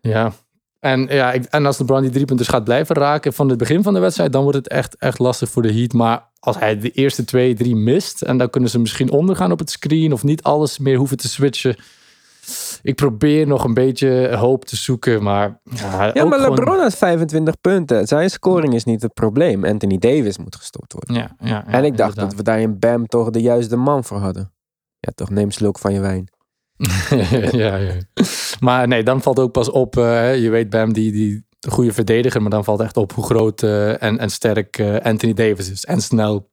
Ja. 0.00 0.32
En, 0.78 1.06
ja, 1.10 1.32
ik, 1.32 1.44
en 1.44 1.66
als 1.66 1.78
LeBron 1.78 2.02
die 2.02 2.10
driepunters 2.10 2.48
gaat 2.48 2.64
blijven 2.64 2.96
raken 2.96 3.32
van 3.32 3.48
het 3.48 3.58
begin 3.58 3.82
van 3.82 3.94
de 3.94 4.00
wedstrijd, 4.00 4.32
dan 4.32 4.42
wordt 4.42 4.56
het 4.58 4.68
echt, 4.68 4.96
echt 4.96 5.18
lastig 5.18 5.48
voor 5.50 5.62
de 5.62 5.72
Heat. 5.72 5.92
Maar 5.92 6.28
als 6.38 6.58
hij 6.58 6.78
de 6.78 6.90
eerste 6.90 7.24
twee, 7.24 7.54
drie 7.54 7.76
mist, 7.76 8.22
en 8.22 8.38
dan 8.38 8.50
kunnen 8.50 8.70
ze 8.70 8.78
misschien 8.78 9.10
ondergaan 9.10 9.52
op 9.52 9.58
het 9.58 9.70
screen 9.70 10.12
of 10.12 10.22
niet 10.22 10.42
alles 10.42 10.78
meer 10.78 10.96
hoeven 10.96 11.16
te 11.16 11.28
switchen. 11.28 11.76
Ik 12.82 12.94
probeer 12.94 13.46
nog 13.46 13.64
een 13.64 13.74
beetje 13.74 14.36
hoop 14.36 14.64
te 14.64 14.76
zoeken, 14.76 15.22
maar 15.22 15.60
ja, 15.64 16.04
Ja, 16.14 16.22
ook 16.22 16.28
maar 16.28 16.38
gewoon- 16.38 16.54
LeBron 16.58 16.78
had 16.78 16.94
25 16.96 17.60
punten. 17.60 18.06
Zijn 18.06 18.30
scoring 18.30 18.74
is 18.74 18.84
niet 18.84 19.02
het 19.02 19.14
probleem. 19.14 19.64
Anthony 19.64 19.98
Davis 19.98 20.38
moet 20.38 20.56
gestopt 20.56 20.92
worden. 20.92 21.14
Ja, 21.14 21.36
ja, 21.40 21.48
ja, 21.48 21.66
en 21.66 21.84
ik 21.84 21.96
dacht 21.96 22.08
inderdaad. 22.08 22.16
dat 22.16 22.34
we 22.34 22.42
daar 22.42 22.60
in 22.60 22.78
Bam 22.78 23.06
toch 23.06 23.30
de 23.30 23.40
juiste 23.40 23.76
man 23.76 24.04
voor 24.04 24.18
hadden. 24.18 24.52
Ja, 25.00 25.12
toch, 25.14 25.30
neem 25.30 25.50
slok 25.50 25.78
van 25.78 25.92
je 25.92 26.00
wijn. 26.00 26.28
ja, 27.52 27.76
ja. 27.76 27.94
Maar 28.60 28.88
nee, 28.88 29.02
dan 29.02 29.22
valt 29.22 29.38
ook 29.38 29.52
pas 29.52 29.70
op, 29.70 29.96
eh, 29.96 30.42
je 30.42 30.50
weet 30.50 30.70
Bam, 30.70 30.92
die, 30.92 31.12
die 31.12 31.44
goede 31.68 31.92
verdediger, 31.92 32.42
maar 32.42 32.50
dan 32.50 32.64
valt 32.64 32.80
echt 32.80 32.96
op 32.96 33.12
hoe 33.12 33.24
groot 33.24 33.62
eh, 33.62 34.02
en, 34.02 34.18
en 34.18 34.30
sterk 34.30 34.78
eh, 34.78 34.96
Anthony 34.96 35.32
Davis 35.32 35.70
is. 35.70 35.84
En 35.84 36.00
snel. 36.02 36.50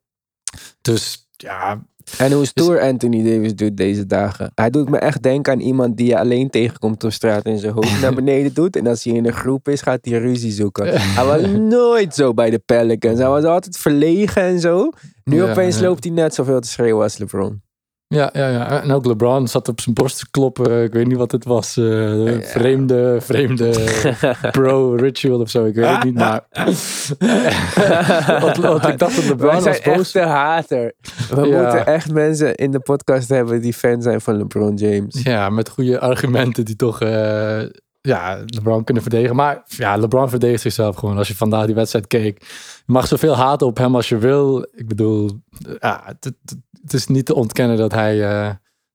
Dus 0.82 1.30
ja, 1.38 1.82
En 2.18 2.32
hoe 2.32 2.46
stoer 2.46 2.80
Anthony 2.80 3.24
Davis 3.24 3.56
doet 3.56 3.78
deze 3.78 4.06
dagen. 4.06 4.52
Hij 4.56 4.70
doet 4.70 4.90
me 4.90 4.98
echt 4.98 5.24
denken 5.24 5.54
aan 5.54 5.60
iemand 5.60 5.98
die 5.98 6.08
je 6.08 6.20
alleen 6.20 6.50
tegenkomt 6.50 7.04
op 7.04 7.12
straat 7.12 7.44
en 7.44 7.60
zijn 7.60 7.74
hoofd 7.74 8.02
naar 8.02 8.14
beneden 8.14 8.54
doet. 8.54 8.76
En 8.76 8.88
als 8.88 9.04
hij 9.04 9.14
in 9.14 9.26
een 9.26 9.34
groep 9.34 9.68
is, 9.68 9.82
gaat 9.82 10.06
hij 10.06 10.20
ruzie 10.20 10.52
zoeken. 10.52 11.02
Hij 11.02 11.26
was 11.26 11.42
nooit 11.78 12.16
zo 12.16 12.34
bij 12.34 12.50
de 12.50 12.60
Pelicans. 12.60 13.20
Hij 13.20 13.28
was 13.28 13.44
altijd 13.44 13.78
verlegen 13.78 14.42
en 14.42 14.60
zo. 14.60 14.90
Nu 15.24 15.36
Ja, 15.44 15.52
opeens 15.52 15.76
ja. 15.76 15.82
loopt 15.82 16.04
hij 16.04 16.14
net 16.14 16.34
zoveel 16.34 16.60
te 16.60 16.68
schreeuwen 16.68 17.04
als 17.04 17.18
LeBron. 17.18 17.62
Ja, 18.10 18.30
ja, 18.34 18.48
ja. 18.50 18.82
En 18.82 18.92
ook 18.92 19.06
LeBron 19.06 19.48
zat 19.48 19.68
op 19.68 19.82
zijn 19.82 19.96
borst 19.96 20.20
te 20.20 20.28
kloppen. 20.32 20.84
Ik 20.84 20.94
weet 20.94 21.08
niet 21.08 21.18
wat 21.18 21.32
het 21.32 21.46
was. 21.46 21.78
eh, 21.78 22.42
Vreemde, 22.42 23.18
vreemde 23.22 23.74
bro-ritual 24.52 25.40
of 25.40 25.50
zo. 25.50 25.66
Ik 25.66 25.76
weet 25.76 25.90
het 25.90 26.04
niet, 26.04 26.14
maar... 26.16 26.42
want, 28.42 28.58
want 28.58 28.88
ik 28.88 28.98
dacht 28.98 29.16
dat 29.16 29.26
LeBron 29.26 29.52
Wij 29.52 29.60
zijn 29.62 29.74
was 29.76 29.82
boos. 29.84 29.98
echt 29.98 30.14
de 30.14 30.20
hater. 30.20 30.94
We 31.30 31.46
Ja. 31.48 31.62
moeten 31.62 31.86
echt 31.86 32.12
mensen 32.12 32.56
in 32.56 32.72
de 32.72 32.80
podcast 32.80 33.30
hebben 33.30 33.62
die 33.62 33.74
fan 33.74 34.02
zijn 34.02 34.22
van 34.22 34.38
LeBron 34.38 34.76
James. 34.76 35.22
Ja, 35.24 35.50
met 35.50 35.70
goede 35.70 36.00
argumenten 36.00 36.66
die 36.66 36.76
toch... 36.76 37.02
eh, 37.02 37.60
ja, 38.08 38.44
LeBron 38.46 38.84
kunnen 38.84 39.04
verdedigen. 39.04 39.36
Maar 39.36 39.64
ja, 39.66 39.96
LeBron 39.96 40.30
verdedigt 40.30 40.62
zichzelf 40.62 40.96
gewoon. 40.96 41.18
Als 41.18 41.28
je 41.28 41.36
vandaag 41.36 41.66
die 41.66 41.76
wedstrijd 41.76 42.08
keek. 42.08 42.42
Je 42.86 42.94
mag 42.94 43.08
zoveel 43.08 43.36
haten 43.36 43.68
op 43.68 43.78
hem 43.78 43.96
als 43.96 44.10
je 44.10 44.18
wil. 44.18 44.68
Ik 44.72 44.88
bedoel, 44.88 45.42
ja, 45.80 46.16
het, 46.20 46.94
is 46.94 47.08
niet 47.08 47.26
te 47.26 47.36
ontkennen 47.36 47.78
dat 47.78 47.92
hij 47.92 48.24
eh, 48.30 48.50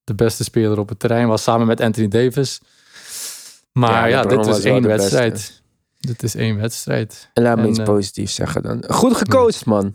de 0.04 0.14
beste 0.14 0.45
speler 0.45 0.78
op 0.78 0.88
het 0.88 0.99
terrein 0.99 1.28
was. 1.28 1.42
Samen 1.42 1.66
met 1.66 1.81
Anthony 1.81 2.09
Davis. 2.09 2.61
Maar 3.73 4.09
Ja, 4.09 4.23
dit 4.23 4.47
was 4.47 4.59
is 4.59 4.64
één 4.64 4.83
beste. 4.83 4.97
wedstrijd. 4.97 5.62
Dit 5.99 6.23
is 6.23 6.35
één 6.35 6.57
wedstrijd. 6.57 7.31
En 7.33 7.42
laat 7.42 7.57
me 7.57 7.62
En, 7.62 7.69
iets 7.69 7.78
eh, 7.78 7.85
positiefs 7.85 8.35
zeggen 8.35 8.62
dan. 8.62 8.85
Goed 8.88 9.16
gecoacht, 9.16 9.66
man. 9.66 9.95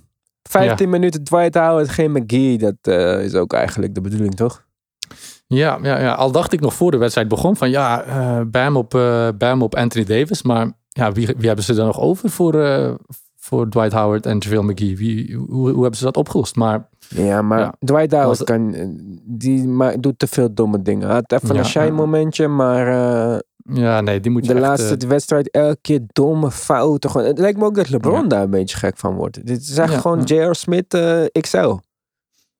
15 0.49 0.89
minuten 0.89 1.23
Dwight 1.23 1.55
Howard, 1.55 1.89
geen 1.89 2.11
McGee. 2.11 2.57
Dat 2.57 2.75
eh, 2.81 3.23
is 3.23 3.33
ook 3.33 3.53
eigenlijk 3.53 3.95
de 3.95 4.01
bedoeling, 4.01 4.35
toch? 4.35 4.65
Ja, 5.47 5.79
ja, 5.81 5.99
ja, 5.99 6.13
al 6.13 6.31
dacht 6.31 6.53
ik 6.53 6.59
nog 6.59 6.73
voor 6.73 6.91
de 6.91 6.97
wedstrijd 6.97 7.27
begon 7.27 7.55
van 7.55 7.69
ja, 7.69 8.03
eh 8.03 8.41
Bam, 8.47 8.75
op, 8.77 8.95
eh, 8.95 9.27
Bam 9.37 9.61
op 9.61 9.75
Anthony 9.75 10.05
Davis. 10.05 10.41
Maar 10.43 10.71
ja, 10.87 11.11
wie, 11.11 11.27
wie 11.37 11.47
hebben 11.47 11.65
ze 11.65 11.73
dan 11.73 11.85
nog 11.85 11.99
over 11.99 12.29
voor, 12.29 12.61
eh, 12.61 12.93
voor 13.35 13.69
Dwight 13.69 13.93
Howard 13.93 14.25
en 14.25 14.37
JaVale 14.37 14.63
McGee? 14.71 14.97
Wie, 14.97 15.35
hoe, 15.35 15.69
hoe 15.69 15.81
hebben 15.81 15.97
ze 15.97 16.03
dat 16.03 16.17
opgelost? 16.17 16.55
Maar 16.55 16.89
Ja, 17.09 17.41
maar 17.41 17.59
Ja. 17.59 17.73
Dwight 17.79 18.11
Howard 18.11 18.43
kan, 18.43 18.75
die 19.25 19.77
doet 19.99 20.19
te 20.19 20.27
veel 20.27 20.53
domme 20.53 20.81
dingen. 20.81 21.09
Had 21.09 21.31
even 21.31 21.53
Ja, 21.53 21.59
een 21.59 21.65
shine 21.65 21.91
momentje, 21.91 22.47
maar 22.47 22.87
Ja, 23.73 24.01
nee, 24.01 24.19
die 24.19 24.31
moet 24.31 24.45
je 24.45 24.53
De 24.53 24.59
echt, 24.59 24.67
laatste 24.67 25.07
wedstrijd 25.07 25.51
elke 25.51 25.77
keer 25.81 25.99
domme 26.07 26.51
fouten. 26.51 27.09
Gewoon. 27.09 27.27
Het 27.27 27.39
lijkt 27.39 27.59
me 27.59 27.65
ook 27.65 27.75
dat 27.75 27.89
LeBron 27.89 28.27
daar 28.27 28.43
een 28.43 28.49
beetje 28.49 28.77
gek 28.77 28.97
van 28.97 29.15
wordt. 29.15 29.45
Dit 29.45 29.61
is 29.61 29.77
echt 29.77 29.95
gewoon 29.95 30.23
J.R. 30.23 30.55
Smith 30.55 30.97
XL. 31.39 31.75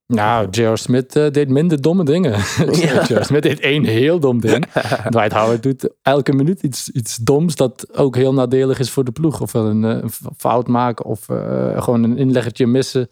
Nou, 0.08 0.48
J.R. 0.50 0.78
Smith 0.78 1.16
eh, 1.16 1.32
deed 1.32 1.50
minder 1.50 1.82
domme 1.82 2.04
dingen. 2.04 2.32
Ja. 2.72 3.06
J.R. 3.08 3.24
Smith 3.24 3.42
deed 3.42 3.60
één 3.60 3.86
heel 3.86 4.20
dom 4.20 4.42
ding. 4.42 4.66
Dwight 5.10 5.32
Howard 5.32 5.64
doet 5.64 5.90
elke 6.02 6.34
minuut 6.34 6.62
iets, 6.62 6.90
iets 6.90 7.16
doms 7.16 7.56
dat 7.56 7.98
ook 7.98 8.16
heel 8.16 8.34
nadelig 8.34 8.80
is 8.80 8.90
voor 8.90 9.04
de 9.04 9.12
ploeg. 9.12 9.42
Of 9.42 9.54
een, 9.54 9.84
eh, 9.84 9.92
een 10.02 10.10
fout 10.38 10.68
maken 10.68 11.06
of 11.06 11.30
eh, 11.30 11.82
gewoon 11.82 12.04
een 12.04 12.18
inleggertje 12.18 12.68
missen. 12.68 13.10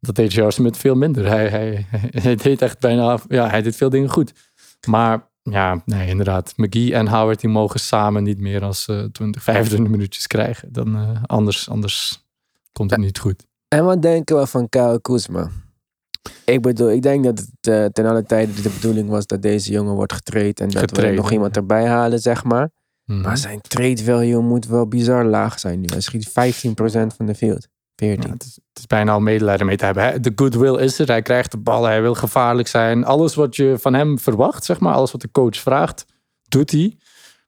Dat 0.00 0.14
deed 0.14 0.32
J.R. 0.32 0.50
Smith 0.50 0.76
veel 0.76 0.94
minder. 0.94 1.26
Hij, 1.26 1.48
hij, 1.48 1.86
hij 2.22 2.36
deed 2.36 2.62
echt 2.62 2.80
bijna, 2.80 3.18
ja, 3.28 3.48
hij 3.48 3.62
deed 3.62 3.76
veel 3.76 3.90
dingen 3.90 4.10
goed. 4.10 4.32
Maar 4.88 5.28
ja, 5.42 5.82
nee, 5.84 6.08
inderdaad. 6.08 6.52
McGee 6.56 6.94
en 6.94 7.08
Howard 7.08 7.40
die 7.40 7.50
mogen 7.50 7.80
samen 7.80 8.22
niet 8.22 8.40
meer 8.40 8.62
als 8.64 8.88
eh 8.88 9.04
20, 9.12 9.42
25 9.42 9.90
minuutjes 9.90 10.26
krijgen. 10.26 10.72
Dan, 10.72 11.20
anders, 11.26 11.68
anders 11.68 12.26
komt 12.72 12.90
het 12.90 13.00
niet 13.00 13.18
goed. 13.18 13.46
En 13.68 13.84
wat 13.84 14.02
denken 14.02 14.38
we 14.38 14.46
van 14.46 14.68
Kyle 14.68 15.00
Kuzma? 15.00 15.50
Ik 16.44 16.62
bedoel, 16.62 16.90
ik 16.90 17.02
denk 17.02 17.24
dat 17.24 17.38
het 17.38 17.74
eh, 17.74 17.84
ten 17.84 18.06
alle 18.06 18.22
tijde 18.22 18.62
de 18.62 18.68
bedoeling 18.68 19.08
was 19.08 19.26
dat 19.26 19.42
deze 19.42 19.72
jongen 19.72 19.94
wordt 19.94 20.12
getraind. 20.12 20.60
En 20.60 20.68
dat 20.68 20.90
we 20.90 21.10
nog 21.10 21.32
iemand 21.32 21.56
erbij 21.56 21.86
halen, 21.86 22.18
zeg 22.18 22.44
maar. 22.44 22.70
Mhm. 23.04 23.20
Maar 23.20 23.36
zijn 23.38 23.60
trade 23.60 24.04
value 24.04 24.40
moet 24.42 24.66
wel 24.66 24.86
bizar 24.88 25.24
laag 25.24 25.58
zijn 25.58 25.80
nu. 25.80 25.86
Hij 25.86 26.00
schiet 26.00 26.28
15% 26.28 26.32
van 27.16 27.26
de 27.26 27.34
field. 27.34 27.68
14. 27.96 28.26
Ja, 28.26 28.32
het, 28.32 28.42
is, 28.44 28.54
het 28.68 28.78
is 28.78 28.86
bijna 28.86 29.12
al 29.12 29.20
medelijden 29.20 29.66
mee 29.66 29.76
te 29.76 29.84
hebben. 29.84 30.02
Hij- 30.02 30.20
De 30.20 30.32
goodwill 30.34 30.76
is 30.76 30.98
er. 30.98 31.06
Hij 31.06 31.22
krijgt 31.22 31.50
de 31.50 31.58
bal. 31.58 31.84
Hij 31.84 32.02
wil 32.02 32.14
gevaarlijk 32.14 32.68
zijn. 32.68 33.04
Alles 33.04 33.34
wat 33.34 33.56
je 33.56 33.76
van 33.78 33.94
hem 33.94 34.18
verwacht, 34.18 34.64
zeg 34.64 34.80
maar. 34.80 34.94
Alles 34.94 35.12
wat 35.12 35.20
de 35.20 35.30
coach 35.30 35.56
vraagt, 35.56 36.04
doet 36.48 36.70
hij. 36.70 36.96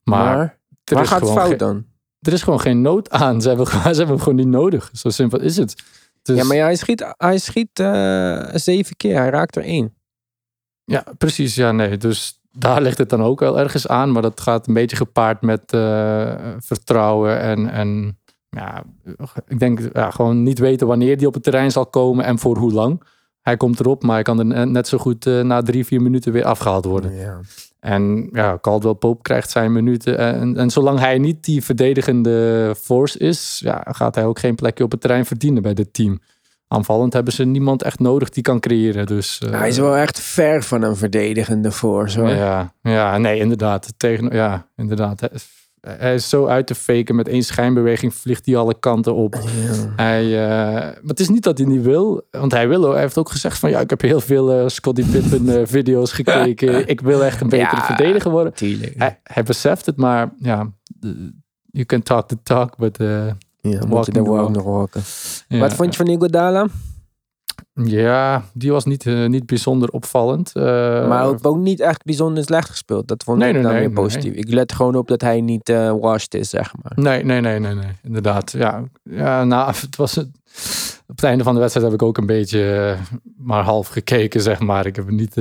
Maar, 0.03 0.37
maar 0.37 0.59
waar 0.85 1.07
gaat 1.07 1.21
het 1.21 1.31
fout 1.31 1.59
dan? 1.59 1.85
er 2.21 2.33
is 2.33 2.43
gewoon 2.43 2.61
geen 2.61 2.81
nood 2.81 3.11
aan. 3.11 3.43
Ze 3.43 3.49
hebben, 3.49 3.67
ze 3.73 3.79
hebben 3.79 4.07
hem 4.07 4.19
gewoon 4.19 4.35
niet 4.35 4.47
nodig. 4.47 4.91
Zo 4.93 5.09
simpel 5.11 5.41
is 5.41 5.57
het. 5.57 5.83
Dus, 6.23 6.37
ja, 6.37 6.45
maar 6.45 6.57
ja, 6.57 6.65
hij 6.65 6.77
schiet, 6.77 7.13
hij 7.17 7.39
schiet 7.39 7.79
eh, 7.81 8.49
zeven 8.53 8.97
keer. 8.97 9.17
Hij 9.17 9.29
raakt 9.31 9.57
er 9.57 9.63
één. 9.65 9.95
Ja, 10.85 11.05
precies. 11.19 11.55
Ja, 11.55 11.73
nee. 11.73 11.97
Dus 11.97 12.41
daar 12.51 12.83
ligt 12.83 12.99
het 12.99 13.09
dan 13.09 13.23
ook 13.23 13.41
wel 13.41 13.59
ergens 13.59 13.89
aan. 13.89 14.13
Maar 14.13 14.23
dat 14.23 14.41
gaat 14.41 14.67
een 14.67 14.75
beetje 14.75 14.97
gepaard 14.97 15.43
met 15.43 15.73
eh, 15.73 16.35
vertrouwen. 16.59 17.41
En, 17.41 17.71
en 17.71 18.19
ja, 18.49 18.83
ik 19.47 19.59
denk 19.59 19.81
ja, 19.93 20.11
gewoon 20.11 20.43
niet 20.43 20.59
weten 20.59 20.87
wanneer 20.87 21.19
die 21.19 21.27
op 21.27 21.35
het 21.35 21.43
terrein 21.43 21.71
zal 21.71 21.87
komen 21.87 22.25
en 22.25 22.39
voor 22.39 22.57
hoe 22.57 22.73
lang. 22.73 23.03
Hij 23.41 23.57
komt 23.57 23.81
erop, 23.81 24.03
maar 24.03 24.15
hij 24.15 24.23
kan 24.23 24.39
er 24.39 24.45
net- 24.47 24.69
net 24.69 24.89
zo 24.89 24.99
goed 24.99 25.27
eh, 25.27 25.41
na 25.41 25.63
drie, 25.63 25.87
vier 25.87 26.03
minuten 26.03 26.33
weer 26.33 26.45
afgehaald 26.45 26.85
worden. 26.85 27.15
Ja. 27.15 27.41
En 27.83 28.29
ja, 28.33 28.59
Caldwell 28.61 28.95
Pope 28.95 29.23
krijgt 29.23 29.51
zijn 29.51 29.73
minuten. 29.73 30.19
En, 30.19 30.57
en 30.57 30.71
zolang 30.71 30.99
hij 30.99 31.19
niet 31.19 31.45
die 31.45 31.65
verdedigende 31.65 32.75
force 32.81 33.19
is, 33.19 33.61
ja, 33.65 33.85
gaat 33.91 34.15
hij 34.15 34.25
ook 34.25 34.39
geen 34.39 34.55
plekje 34.55 34.85
op 34.85 34.91
het 34.91 35.01
terrein 35.01 35.27
verdienen 35.27 35.63
bij 35.63 35.75
dit 35.75 35.93
team. 35.93 36.21
Aanvallend 36.69 37.13
hebben 37.13 37.33
ze 37.33 37.45
niemand 37.45 37.83
echt 37.83 37.99
nodig 37.99 38.29
die 38.29 38.43
kan 38.43 38.61
creëren. 38.61 39.07
Dus, 39.07 39.39
eh, 39.39 39.51
Hij 39.51 39.69
is 39.69 39.79
wel 39.79 39.97
echt 39.97 40.21
ver 40.21 40.63
van 40.63 40.83
een 40.83 40.97
verdedigende 40.97 41.73
force 41.73 42.21
hoor. 42.21 42.29
ja, 42.29 42.75
ja, 42.83 43.19
nee, 43.19 43.39
inderdaad. 43.39 43.93
Tegen, 43.97 44.35
ja, 44.35 44.67
inderdaad. 44.77 45.29
Hij, 45.89 46.15
is 46.15 46.29
zo 46.29 46.47
uit 46.47 46.67
te 46.67 46.75
faken. 46.75 47.15
Met 47.15 47.29
één 47.29 47.43
schijnbeweging 47.43 48.15
vliegt 48.15 48.47
hij 48.47 48.57
alle 48.57 48.79
kanten 48.79 49.15
op. 49.15 49.35
Ja. 49.35 49.93
Hij, 49.97 50.25
eh, 50.25 50.73
maar 50.73 51.01
het 51.07 51.21
is 51.21 51.29
niet 51.29 51.43
dat 51.43 51.59
hij 51.59 51.67
niet 51.67 51.83
wil. 51.83 52.27
Want 52.31 52.53
hij 52.53 52.69
wil. 52.69 52.85
ook. 52.87 52.93
Hij 52.93 53.01
heeft 53.01 53.19
ook 53.19 53.31
gezegd 53.31 53.59
van... 53.59 53.71
Ja, 53.71 53.81
ik 53.81 53.91
heb 53.91 54.01
heel 54.01 54.21
veel 54.21 54.53
eh 54.53 54.69
Scottie 54.69 55.07
Pippen 55.07 55.49
eh, 55.49 55.67
video's 55.77 56.13
gekeken. 56.13 56.89
Ik 56.89 57.01
wil 57.01 57.25
echt 57.25 57.41
een 57.41 57.49
betere 57.49 57.77
Ja. 57.77 57.85
verdediger 57.85 58.31
worden. 58.31 58.53
Hij, 58.97 59.21
hij 59.23 59.43
beseft 59.43 59.87
het, 59.87 59.97
maar 59.97 60.33
ja... 60.37 60.73
You 61.71 61.85
can 61.85 62.03
talk 62.03 62.29
the 62.29 62.43
talk, 62.43 62.77
but... 62.77 62.97
ja, 62.99 63.37
moet 63.87 64.07
je 64.07 64.13
de 64.13 64.23
walk 64.23 64.41
walk. 64.41 64.51
nog 64.55 64.65
walken. 64.65 65.03
ja. 65.49 65.59
Wat 65.59 65.75
vond 65.75 65.97
je 65.97 66.05
van 66.05 66.15
Iguodala? 66.15 66.67
Ja, 67.75 68.45
die 68.53 68.73
was 68.73 68.85
niet, 68.85 69.07
eh, 69.07 69.27
niet 69.27 69.47
bijzonder 69.47 69.89
opvallend. 69.89 70.51
Eh, 70.55 70.63
maar 71.09 71.25
ook, 71.27 71.47
ook 71.47 71.57
niet 71.57 71.81
echt 71.81 72.05
bijzonder 72.05 72.45
slecht 72.45 72.71
gespeeld. 72.71 73.09
Dat 73.09 73.25
vond 73.25 73.39
Nee, 73.39 73.49
ik 73.49 73.55
nee, 73.55 73.63
dan 73.63 73.73
nee, 73.73 73.81
weer 73.81 73.93
positief. 73.93 74.35
Ik 74.35 74.53
let 74.53 74.73
gewoon 74.73 74.95
op 74.95 75.09
dat 75.09 75.21
hij 75.21 75.41
niet 75.41 75.69
eh 75.69 75.95
washed 76.01 76.35
is, 76.35 76.51
zeg 76.51 76.73
maar. 76.83 76.93
Nee, 76.95 77.25
nee, 77.25 77.41
nee, 77.41 77.59
nee, 77.59 77.75
nee. 77.75 77.93
Inderdaad. 78.03 78.53
Ja, 78.53 78.83
ja 79.03 79.45
nou, 79.45 79.73
het 79.81 79.97
was 79.97 80.15
het. 80.15 80.29
Op 81.07 81.19
het 81.19 81.25
einde 81.25 81.45
van 81.45 81.55
de 81.55 81.61
wedstrijd 81.61 81.87
heb 81.87 82.01
ik 82.01 82.07
ook 82.07 82.19
een 82.19 82.27
beetje 82.27 82.97
maar 83.37 83.63
half 83.63 83.89
gekeken, 83.89 84.41
zeg 84.41 84.61
maar. 84.61 84.87
Ik 84.87 84.97
heb 84.97 85.11
niet, 85.11 85.35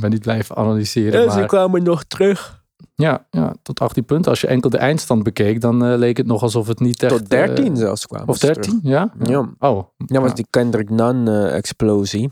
ben 0.00 0.10
niet 0.10 0.22
blijven 0.22 0.56
analyseren. 0.56 1.24
En 1.24 1.30
ze 1.30 1.38
maar, 1.38 1.46
kwamen 1.46 1.82
nog 1.82 2.04
terug. 2.04 2.57
Ja, 2.94 3.26
ja, 3.30 3.54
tot 3.62 3.80
18 3.80 4.04
punten. 4.04 4.30
Als 4.30 4.40
je 4.40 4.46
enkel 4.46 4.70
de 4.70 4.78
eindstand 4.78 5.22
bekeek, 5.22 5.60
dan 5.60 5.84
eh, 5.84 5.98
leek 5.98 6.16
het 6.16 6.26
nog 6.26 6.42
alsof 6.42 6.66
het 6.66 6.80
niet 6.80 7.02
echt... 7.02 7.16
Tot 7.16 7.30
13 7.30 7.66
eh, 7.72 7.78
zelfs 7.78 8.06
kwamen 8.06 8.28
of 8.28 8.36
ze 8.36 8.46
13, 8.46 8.80
ja? 8.82 9.12
Ja. 9.22 9.48
Oh. 9.58 9.84
Dat 9.96 10.22
was 10.22 10.34
die 10.34 10.46
Kendrick 10.50 10.90
Nunn 10.90 11.28
eh, 11.28 11.56
explosie. 11.56 12.30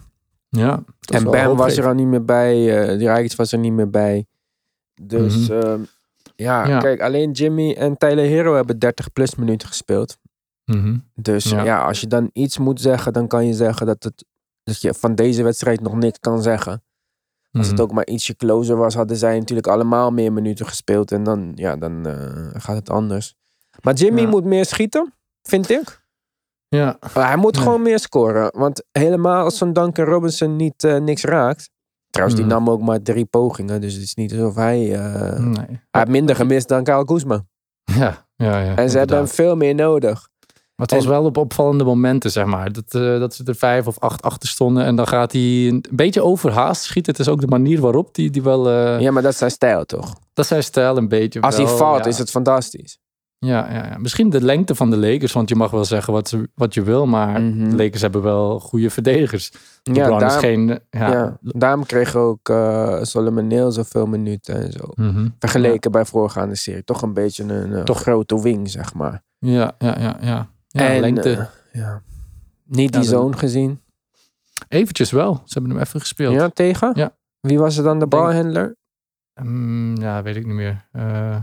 Ja. 0.48 0.82
En 1.12 1.24
Bam 1.24 1.56
was 1.56 1.76
er 1.76 1.86
al 1.86 1.94
niet 1.94 2.06
meer 2.06 2.24
bij. 2.24 2.54
die 2.96 3.06
Rijks 3.06 3.34
was 3.34 3.52
er 3.52 3.58
niet 3.58 3.72
meer 3.72 3.90
bij. 3.90 4.26
Dus 5.02 5.48
Mhm. 5.48 5.52
ehm, 5.60 5.80
ja, 6.36 6.66
Ja. 6.68 6.78
kijk, 6.78 7.00
alleen 7.00 7.30
Jimmy 7.30 7.72
en 7.72 7.96
Tyler 7.96 8.24
Hero 8.24 8.54
hebben 8.54 8.78
30 8.78 9.12
plus 9.12 9.34
minuten 9.34 9.68
gespeeld. 9.68 10.18
Mhm. 10.64 10.96
Dus 11.14 11.44
Ja. 11.50 11.64
ja. 11.64 11.82
als 11.84 12.00
je 12.00 12.06
dan 12.06 12.30
iets 12.32 12.58
moet 12.58 12.80
zeggen, 12.80 13.12
dan 13.12 13.28
kan 13.28 13.46
je 13.46 13.54
zeggen 13.54 13.86
dat, 13.86 14.02
het, 14.04 14.24
dat 14.64 14.80
je 14.80 14.94
van 14.94 15.14
deze 15.14 15.42
wedstrijd 15.42 15.80
nog 15.80 15.94
niks 15.94 16.18
kan 16.18 16.42
zeggen. 16.42 16.82
Als 17.56 17.66
het 17.66 17.76
Mhm. 17.76 17.82
ook 17.84 17.92
maar 17.92 18.06
ietsje 18.06 18.36
closer 18.36 18.76
was, 18.76 18.94
hadden 18.94 19.16
zij 19.16 19.38
natuurlijk 19.38 19.66
allemaal 19.66 20.10
meer 20.10 20.32
minuten 20.32 20.66
gespeeld. 20.66 21.12
En 21.12 21.22
dan, 21.22 21.52
ja, 21.54 21.76
dan 21.76 22.06
eh, 22.06 22.60
gaat 22.60 22.76
het 22.76 22.90
anders. 22.90 23.34
Maar 23.82 23.94
Jimmy 23.94 24.20
Ja. 24.20 24.28
moet 24.28 24.44
meer 24.44 24.64
schieten, 24.64 25.14
vind 25.42 25.70
ik. 25.70 26.04
Ja, 26.68 26.98
Maar 27.14 27.26
hij 27.26 27.36
moet 27.36 27.56
gewoon 27.56 27.82
meer 27.82 27.98
scoren. 27.98 28.50
Want 28.58 28.82
helemaal 28.92 29.44
als 29.44 29.58
zo'n 29.58 29.72
Duncan 29.72 30.04
Robinson 30.04 30.56
niet 30.56 30.84
eh, 30.84 30.96
niks 30.96 31.24
raakt. 31.24 31.70
Trouwens, 32.10 32.40
die 32.40 32.48
Mhm. 32.48 32.54
nam 32.58 32.70
ook 32.70 32.80
maar 32.80 33.02
drie 33.02 33.24
pogingen. 33.24 33.80
Dus 33.80 33.92
het 33.94 34.02
is 34.02 34.14
niet 34.14 34.32
alsof 34.32 34.54
hij... 34.54 34.94
eh, 34.94 35.38
nee. 35.38 35.54
Hij 35.66 35.78
heeft 35.90 36.08
minder 36.08 36.36
gemist 36.36 36.68
dan 36.68 36.84
Kyle 36.84 37.04
Kuzma. 37.04 37.44
Ja, 37.84 38.26
ja, 38.36 38.60
ja. 38.60 38.76
En 38.76 38.90
ze 38.90 38.98
hebben 38.98 39.16
hem 39.16 39.28
veel 39.28 39.56
meer 39.56 39.74
nodig. 39.74 40.28
Maar 40.76 40.86
het 40.86 40.94
was 40.94 41.04
En- 41.04 41.10
wel 41.10 41.24
op 41.24 41.36
opvallende 41.36 41.84
momenten, 41.84 42.30
zeg 42.30 42.44
maar. 42.44 42.72
Dat, 42.72 42.84
eh, 42.94 43.18
dat 43.18 43.34
ze 43.34 43.44
er 43.44 43.54
vijf 43.54 43.86
of 43.86 43.98
acht 43.98 44.22
achter 44.22 44.48
stonden. 44.48 44.84
En 44.84 44.96
dan 44.96 45.06
gaat 45.08 45.32
hij 45.32 45.66
een 45.68 45.84
beetje 45.92 46.22
overhaast 46.22 46.82
schieten. 46.82 47.12
Het 47.12 47.20
is 47.20 47.28
ook 47.28 47.40
de 47.40 47.46
manier 47.46 47.80
waarop 47.80 48.14
die, 48.14 48.30
die 48.30 48.42
wel... 48.42 48.68
eh, 48.70 49.00
Ja, 49.00 49.10
maar 49.10 49.22
dat 49.22 49.32
is 49.32 49.38
zijn 49.38 49.50
stijl 49.50 49.84
toch? 49.84 50.06
Dat 50.08 50.44
is 50.44 50.46
zijn 50.48 50.62
stijl 50.62 50.96
een 50.96 51.08
beetje 51.08 51.40
Als 51.40 51.56
wel, 51.56 51.66
hij 51.66 51.76
valt, 51.76 52.04
ja. 52.04 52.10
is 52.10 52.18
het 52.18 52.30
fantastisch. 52.30 52.98
Ja, 53.38 53.72
ja, 53.72 53.86
ja, 53.86 53.98
misschien 53.98 54.30
de 54.30 54.40
lengte 54.42 54.74
van 54.74 54.90
de 54.90 54.96
Lakers. 54.96 55.32
Want 55.32 55.48
je 55.48 55.54
mag 55.54 55.70
wel 55.70 55.84
zeggen 55.84 56.12
wat, 56.12 56.28
ze, 56.28 56.48
wat 56.54 56.74
je 56.74 56.82
wil. 56.82 57.06
Maar 57.06 57.42
Mhm. 57.42 57.68
de 57.70 57.76
Lakers 57.76 58.02
hebben 58.02 58.22
wel 58.22 58.60
goede 58.60 58.90
verdedigers. 58.90 59.52
Ja, 59.82 59.92
LeBron 59.92 60.14
is 60.14 60.20
daarom, 60.20 60.40
geen... 60.40 60.78
Ja, 60.90 61.38
daarom 61.40 61.86
kreeg 61.86 62.14
ook 62.14 62.48
eh 62.48 62.98
Solomon 63.02 63.46
Neal 63.46 63.70
zoveel 63.72 64.06
minuten 64.06 64.54
en 64.62 64.72
zo. 64.72 64.84
Mhm. 64.94 65.28
Vergeleken 65.38 65.90
bij 65.90 66.04
voorgaande 66.04 66.54
serie. 66.54 66.84
Toch 66.84 67.02
een 67.02 67.12
beetje 67.14 67.44
een 67.44 67.84
Toch- 67.84 68.00
grote 68.00 68.42
wing, 68.42 68.70
zeg 68.70 68.94
maar. 68.94 69.22
ja, 69.38 69.72
ja, 69.78 69.96
ja. 70.00 70.16
ja. 70.20 70.48
Ja 70.78 70.88
en, 70.88 71.00
lengte. 71.00 71.32
eh, 71.32 71.46
ja. 71.80 72.02
Niet 72.64 72.92
die 72.92 73.02
zoon 73.02 73.38
gezien. 73.38 73.80
Eventjes 74.68 75.10
wel. 75.10 75.34
Ze 75.44 75.52
hebben 75.58 75.70
hem 75.72 75.80
even 75.80 76.00
gespeeld. 76.00 76.34
Ja, 76.34 76.48
tegen? 76.48 76.92
Ja. 76.94 77.16
Wie 77.40 77.58
was 77.58 77.76
er 77.76 77.84
dan 77.84 77.98
de 77.98 78.08
Denk- 78.08 78.22
balhandler? 78.22 78.76
Mm, 79.42 79.96
ja, 79.96 80.22
weet 80.22 80.36
ik 80.36 80.46
niet 80.46 80.54
meer. 80.54 80.88
Eh, 80.92 81.36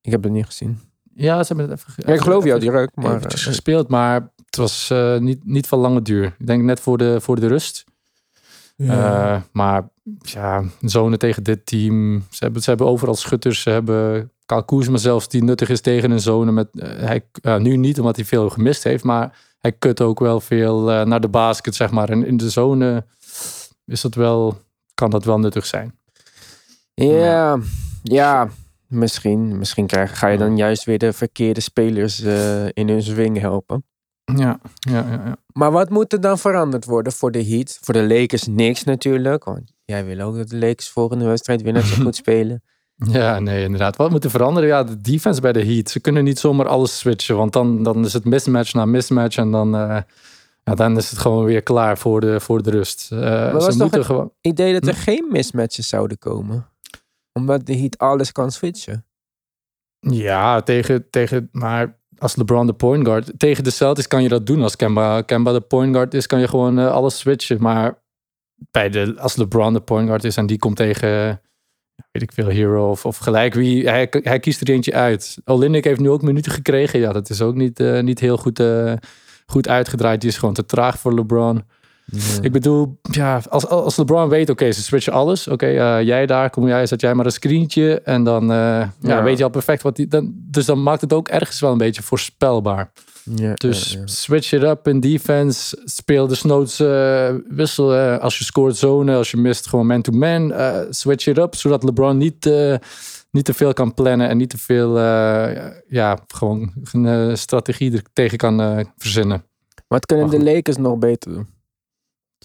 Ik 0.00 0.10
heb 0.10 0.22
het 0.22 0.32
niet 0.32 0.46
gezien. 0.46 0.78
ja, 1.14 1.42
ze 1.42 1.52
hebben 1.54 1.70
het 1.70 1.78
even... 1.88 2.02
Ja, 2.06 2.12
ik 2.14 2.20
geloof 2.20 2.44
jou 2.44 2.60
direct, 2.60 2.96
maar... 2.96 3.16
eventjes 3.16 3.40
eh, 3.40 3.46
gespeeld, 3.46 3.88
maar 3.88 4.14
het 4.46 4.56
was 4.56 4.90
eh, 4.90 5.18
niet, 5.18 5.44
niet 5.44 5.66
van 5.66 5.78
lange 5.78 6.02
duur. 6.02 6.34
Ik 6.38 6.46
denk 6.46 6.62
net 6.62 6.80
voor 6.80 6.98
de, 6.98 7.20
voor 7.20 7.40
de 7.40 7.46
rust. 7.46 7.84
ja. 8.76 9.34
Eh, 9.34 9.42
maar 9.52 9.88
ja, 10.18 10.64
zonen 10.80 11.18
tegen 11.18 11.42
dit 11.42 11.66
team. 11.66 12.24
Ze 12.30 12.44
hebben, 12.44 12.62
ze 12.62 12.68
hebben 12.68 12.86
overal 12.86 13.14
schutters. 13.14 13.62
Ze 13.62 13.70
hebben 13.70 14.30
Kyle 14.50 14.64
Kuzma 14.64 14.96
zelfs 14.96 15.28
die 15.28 15.44
nuttig 15.44 15.68
is 15.68 15.80
tegen 15.80 16.10
een 16.10 16.20
zone. 16.20 16.52
Met, 16.52 16.68
eh, 16.72 16.88
hij, 16.88 17.24
ja, 17.32 17.58
nu 17.58 17.76
niet 17.76 17.98
omdat 17.98 18.16
hij 18.16 18.24
veel 18.24 18.50
gemist 18.50 18.84
heeft. 18.84 19.04
Maar 19.04 19.38
hij 19.58 19.72
kut 19.72 20.00
ook 20.00 20.18
wel 20.18 20.40
veel 20.40 20.90
eh, 20.90 21.04
naar 21.04 21.20
de 21.20 21.28
basket, 21.28 21.74
zeg 21.74 21.90
maar. 21.90 22.08
En 22.08 22.26
in 22.26 22.36
de 22.36 22.50
zone 22.50 23.04
is 23.86 24.00
dat 24.00 24.14
wel, 24.14 24.60
kan 24.94 25.10
dat 25.10 25.24
wel 25.24 25.38
nuttig 25.38 25.66
zijn. 25.66 25.98
Ja, 26.94 27.58
ja, 28.02 28.48
misschien. 28.86 29.58
Misschien 29.58 29.86
krijg, 29.86 30.18
ga 30.18 30.26
je 30.26 30.38
dan 30.38 30.56
juist 30.56 30.84
weer 30.84 30.98
de 30.98 31.12
verkeerde 31.12 31.60
spelers 31.60 32.22
eh, 32.22 32.66
in 32.66 32.88
hun 32.88 33.02
swing 33.02 33.38
helpen. 33.38 33.84
Ja, 34.24 34.60
ja, 34.74 35.06
ja. 35.08 35.22
ja. 35.24 35.36
Maar 35.52 35.70
wat 35.70 35.90
moet 35.90 36.12
er 36.12 36.20
dan 36.20 36.38
veranderd 36.38 36.84
worden 36.84 37.12
voor 37.12 37.30
de 37.30 37.44
Heat? 37.44 37.78
Voor 37.80 37.94
de 37.94 38.06
Lakers 38.06 38.46
niks 38.46 38.84
natuurlijk. 38.84 39.44
Want 39.44 39.72
jij 39.84 40.04
wil 40.04 40.20
ook 40.20 40.36
dat 40.36 40.48
de 40.48 40.58
Lakers 40.58 40.88
volgende 40.88 41.24
wedstrijd 41.24 41.62
weer 41.62 41.72
net 41.72 41.84
zo 41.84 42.02
goed 42.02 42.16
spelen. 42.24 42.62
Ja, 43.08 43.38
nee, 43.38 43.64
inderdaad. 43.64 43.96
Wat 43.96 44.10
moet 44.10 44.24
er 44.24 44.30
veranderen? 44.30 44.68
Ja, 44.68 44.84
de 44.84 45.00
defense 45.00 45.40
bij 45.40 45.52
de 45.52 45.64
Heat. 45.64 45.90
Ze 45.90 46.00
kunnen 46.00 46.24
niet 46.24 46.38
zomaar 46.38 46.68
alles 46.68 46.98
switchen, 46.98 47.36
want 47.36 47.52
dan, 47.52 47.82
dan 47.82 48.04
is 48.04 48.12
het 48.12 48.24
mismatch 48.24 48.72
na 48.74 48.84
mismatch 48.84 49.36
en 49.36 49.50
dan, 49.50 49.74
eh, 49.76 50.00
ja, 50.64 50.74
dan 50.74 50.96
is 50.96 51.10
het 51.10 51.18
gewoon 51.18 51.44
weer 51.44 51.62
klaar 51.62 51.98
voor 51.98 52.20
de, 52.20 52.40
voor 52.40 52.62
de 52.62 52.70
rust. 52.70 53.08
Was 53.08 53.18
ze 53.18 53.70
toch 53.70 53.78
moeten 53.78 53.98
het- 53.98 54.06
gewoon. 54.06 54.32
Idee 54.40 54.72
dat 54.72 54.86
er 54.86 54.94
Hm? 54.94 55.00
geen 55.00 55.26
mismatches 55.30 55.88
zouden 55.88 56.18
komen. 56.18 56.68
Omdat 57.32 57.66
de 57.66 57.76
Heat 57.76 57.98
alles 57.98 58.32
kan 58.32 58.50
switchen. 58.50 59.04
Ja, 60.00 60.60
tegen, 60.62 61.10
tegen, 61.10 61.48
maar 61.52 61.98
als 62.18 62.36
LeBron 62.36 62.66
de 62.66 62.72
point 62.72 63.06
guard... 63.06 63.32
Tegen 63.38 63.64
de 63.64 63.70
Celtics 63.70 64.06
kan 64.08 64.22
je 64.22 64.28
dat 64.28 64.46
doen. 64.46 64.62
Als 64.62 64.76
Kemba, 64.76 65.22
Kemba 65.22 65.52
de 65.52 65.60
point 65.60 65.94
guard 65.94 66.14
is, 66.14 66.26
kan 66.26 66.40
je 66.40 66.48
gewoon 66.48 66.78
eh, 66.78 66.90
alles 66.92 67.18
switchen. 67.18 67.62
Maar 67.62 68.02
bij 68.70 68.88
de, 68.88 69.14
als 69.18 69.36
LeBron 69.36 69.72
de 69.72 69.80
point 69.80 70.06
guard 70.06 70.24
is 70.24 70.36
en 70.36 70.46
die 70.46 70.58
komt 70.58 70.76
tegen... 70.76 71.40
Weet 72.12 72.22
ik 72.22 72.32
veel, 72.32 72.46
Hero 72.46 72.90
of, 72.90 73.04
of 73.04 73.16
gelijk 73.16 73.54
wie. 73.54 73.88
Hij, 73.88 74.08
hij 74.10 74.38
kiest 74.38 74.60
er 74.60 74.70
eentje 74.70 74.94
uit. 74.94 75.36
Olynyk 75.44 75.84
heeft 75.84 76.00
nu 76.00 76.10
ook 76.10 76.22
minuten 76.22 76.52
gekregen. 76.52 77.00
Ja, 77.00 77.12
dat 77.12 77.30
is 77.30 77.40
ook 77.42 77.54
niet, 77.54 77.80
eh, 77.80 78.00
niet 78.00 78.20
heel 78.20 78.36
goed, 78.36 78.60
eh, 78.60 78.92
goed 79.46 79.68
uitgedraaid. 79.68 80.20
Die 80.20 80.30
is 80.30 80.38
gewoon 80.38 80.54
te 80.54 80.66
traag 80.66 80.98
voor 80.98 81.14
LeBron. 81.14 81.62
Ik 82.42 82.52
bedoel, 82.52 83.00
ja, 83.02 83.42
als, 83.48 83.66
als 83.66 83.96
LeBron 83.96 84.28
weet, 84.28 84.50
oké, 84.50 84.72
ze 84.72 84.82
switchen 84.82 85.12
alles. 85.12 85.48
Oké, 85.48 85.66
eh, 85.66 86.02
jij 86.02 86.26
daar, 86.26 86.50
kom 86.50 86.66
jij, 86.66 86.86
zet 86.86 87.00
jij 87.00 87.14
maar 87.14 87.24
een 87.24 87.32
screentje. 87.32 88.00
En 88.00 88.24
dan 88.24 88.46
ja. 88.46 88.92
Ja. 89.00 89.22
weet 89.22 89.38
je 89.38 89.44
al 89.44 89.50
perfect 89.50 89.82
wat 89.82 89.96
die... 89.96 90.08
Dan, 90.08 90.32
dus 90.34 90.66
dan 90.66 90.82
maakt 90.82 91.00
het 91.00 91.12
ook 91.12 91.28
ergens 91.28 91.60
wel 91.60 91.72
een 91.72 91.78
beetje 91.78 92.02
voorspelbaar. 92.02 92.90
Ja, 93.24 93.54
Dus 93.54 93.92
ja, 93.92 93.98
ja. 93.98 94.06
switch 94.06 94.52
it 94.52 94.62
up 94.62 94.88
in 94.88 95.00
defense. 95.00 95.78
Speel 95.84 96.26
de 96.26 96.34
snoots 96.34 96.78
wissel. 97.48 97.94
eh, 97.94 98.18
als 98.18 98.38
je 98.38 98.44
scoort 98.44 98.76
zone, 98.76 99.16
als 99.16 99.30
je 99.30 99.36
mist 99.36 99.66
gewoon 99.68 99.86
man-to-man. 99.86 100.52
eh, 100.52 100.80
switch 100.90 101.26
it 101.26 101.38
up, 101.38 101.54
zodat 101.54 101.82
LeBron 101.82 102.16
niet, 102.16 102.46
eh, 102.46 102.74
niet 103.30 103.44
te 103.44 103.54
veel 103.54 103.72
kan 103.72 103.94
plannen. 103.94 104.28
En 104.28 104.36
niet 104.36 104.50
te 104.50 104.58
veel, 104.58 104.98
ja, 105.88 106.18
gewoon 106.26 106.72
een 106.92 107.38
strategie 107.38 107.92
er 107.92 108.02
tegen 108.12 108.38
kan 108.38 108.86
verzinnen. 108.96 109.44
Wat 109.88 110.06
kunnen 110.06 110.30
de. 110.30 110.42
Lakers 110.42 110.76
nog 110.76 110.98
beter 110.98 111.32
doen? 111.32 111.48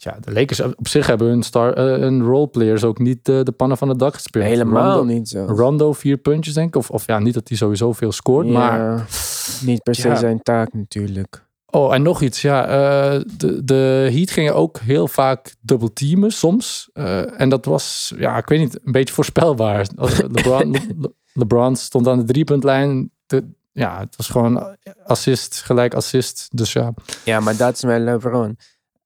Ja, 0.01 0.17
de 0.21 0.31
Lakers 0.31 0.59
op 0.59 0.87
zich 0.87 1.07
hebben 1.07 1.27
hun, 1.27 1.43
star, 1.43 1.73
eh, 1.73 1.83
hun 1.83 2.21
roleplayers 2.23 2.83
ook 2.83 2.99
niet 2.99 3.29
eh, 3.29 3.41
de 3.43 3.51
pannen 3.51 3.77
van 3.77 3.89
het 3.89 3.99
dak 3.99 4.13
gespeeld. 4.13 4.45
Helemaal 4.45 4.95
Rondo, 4.97 5.13
niet 5.13 5.29
zo. 5.29 5.45
Rondo 5.45 5.93
vier 5.93 6.17
puntjes 6.17 6.53
denk 6.53 6.67
ik. 6.67 6.75
Of, 6.75 6.89
of 6.89 7.05
ja, 7.07 7.19
niet 7.19 7.33
dat 7.33 7.47
hij 7.47 7.57
sowieso 7.57 7.91
veel 7.93 8.11
scoort. 8.11 8.47
Maar 8.47 9.05
niet 9.61 9.83
per 9.83 9.95
se 9.95 10.07
Ja. 10.07 10.15
zijn 10.15 10.41
taak 10.41 10.73
natuurlijk. 10.73 11.43
Oh, 11.65 11.93
en 11.93 12.01
nog 12.01 12.21
iets. 12.21 12.41
Ja, 12.41 12.65
eh, 12.67 13.21
de, 13.37 13.63
de 13.63 14.09
Heat 14.11 14.31
gingen 14.31 14.55
ook 14.55 14.79
heel 14.79 15.07
vaak 15.07 15.55
dubbel 15.61 15.93
teamen 15.93 16.31
soms. 16.31 16.89
En 17.37 17.49
dat 17.49 17.65
was, 17.65 18.13
ja, 18.17 18.37
ik 18.37 18.47
weet 18.49 18.59
niet, 18.59 18.79
een 18.85 18.91
beetje 18.91 19.13
voorspelbaar. 19.13 19.87
Als 19.95 20.21
LeBron, 20.35 20.71
Le- 20.71 21.11
LeBron 21.33 21.75
stond 21.75 22.07
aan 22.07 22.17
de 22.17 22.23
driepuntlijn. 22.23 23.11
De, 23.25 23.43
ja, 23.71 23.99
het 23.99 24.15
was 24.15 24.27
gewoon 24.29 24.75
assist, 25.05 25.61
gelijk 25.61 25.93
assist. 25.93 26.47
Dus 26.51 26.73
ja, 26.73 26.93
Ja, 27.25 27.39
maar 27.39 27.57
dat 27.57 27.73
is 27.75 27.83
met 27.83 28.01
LeBron. 28.01 28.57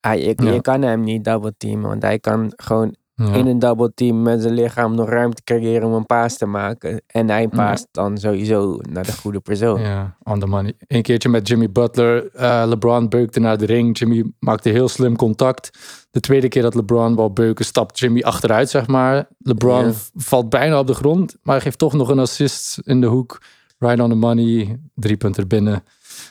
Hij, 0.01 0.19
je, 0.25 0.33
Ja. 0.35 0.51
je 0.51 0.61
kan 0.61 0.81
hem 0.81 1.03
niet 1.03 1.23
double 1.23 1.53
teamen, 1.57 1.89
want 1.89 2.01
hij 2.01 2.19
kan 2.19 2.53
gewoon 2.55 2.95
ja. 3.15 3.33
in 3.33 3.47
een 3.47 3.59
double 3.59 3.91
team 3.93 4.21
met 4.21 4.41
zijn 4.41 4.53
lichaam 4.53 4.95
nog 4.95 5.09
ruimte 5.09 5.43
creëren 5.43 5.87
om 5.87 5.93
een 5.93 6.05
paas 6.05 6.37
te 6.37 6.45
maken. 6.45 7.01
En 7.07 7.29
hij 7.29 7.47
paast 7.47 7.87
dan 7.91 8.17
sowieso 8.17 8.79
naar 8.89 9.05
de 9.05 9.11
goede 9.17 9.39
persoon. 9.39 9.81
Ja, 9.81 10.15
on 10.23 10.39
the 10.39 10.45
money. 10.45 10.73
Een 10.87 11.01
keertje 11.01 11.29
met 11.29 11.47
Jimmy 11.47 11.71
Butler. 11.71 12.29
eh, 12.33 12.63
LeBron 12.67 13.09
beukte 13.09 13.39
naar 13.39 13.57
de 13.57 13.65
ring. 13.65 13.97
Jimmy 13.99 14.31
maakte 14.39 14.69
heel 14.69 14.87
slim 14.87 15.15
contact. 15.15 15.69
De 16.11 16.19
tweede 16.19 16.47
keer 16.47 16.61
dat 16.61 16.75
LeBron 16.75 17.15
wou 17.15 17.29
beuken, 17.29 17.65
stapt 17.65 17.99
Jimmy 17.99 18.21
achteruit, 18.21 18.69
zeg 18.69 18.87
maar. 18.87 19.27
LeBron 19.39 19.85
Ja. 19.85 19.91
valt 20.15 20.49
bijna 20.49 20.79
op 20.79 20.87
de 20.87 20.93
grond, 20.93 21.35
maar 21.43 21.61
geeft 21.61 21.77
toch 21.77 21.93
nog 21.93 22.09
een 22.09 22.19
assist 22.19 22.79
in 22.83 23.01
de 23.01 23.07
hoek. 23.07 23.41
Right 23.77 23.99
on 24.01 24.09
the 24.09 24.15
money. 24.15 24.79
Drie 24.95 25.17
punten 25.17 25.47
binnen. 25.47 25.83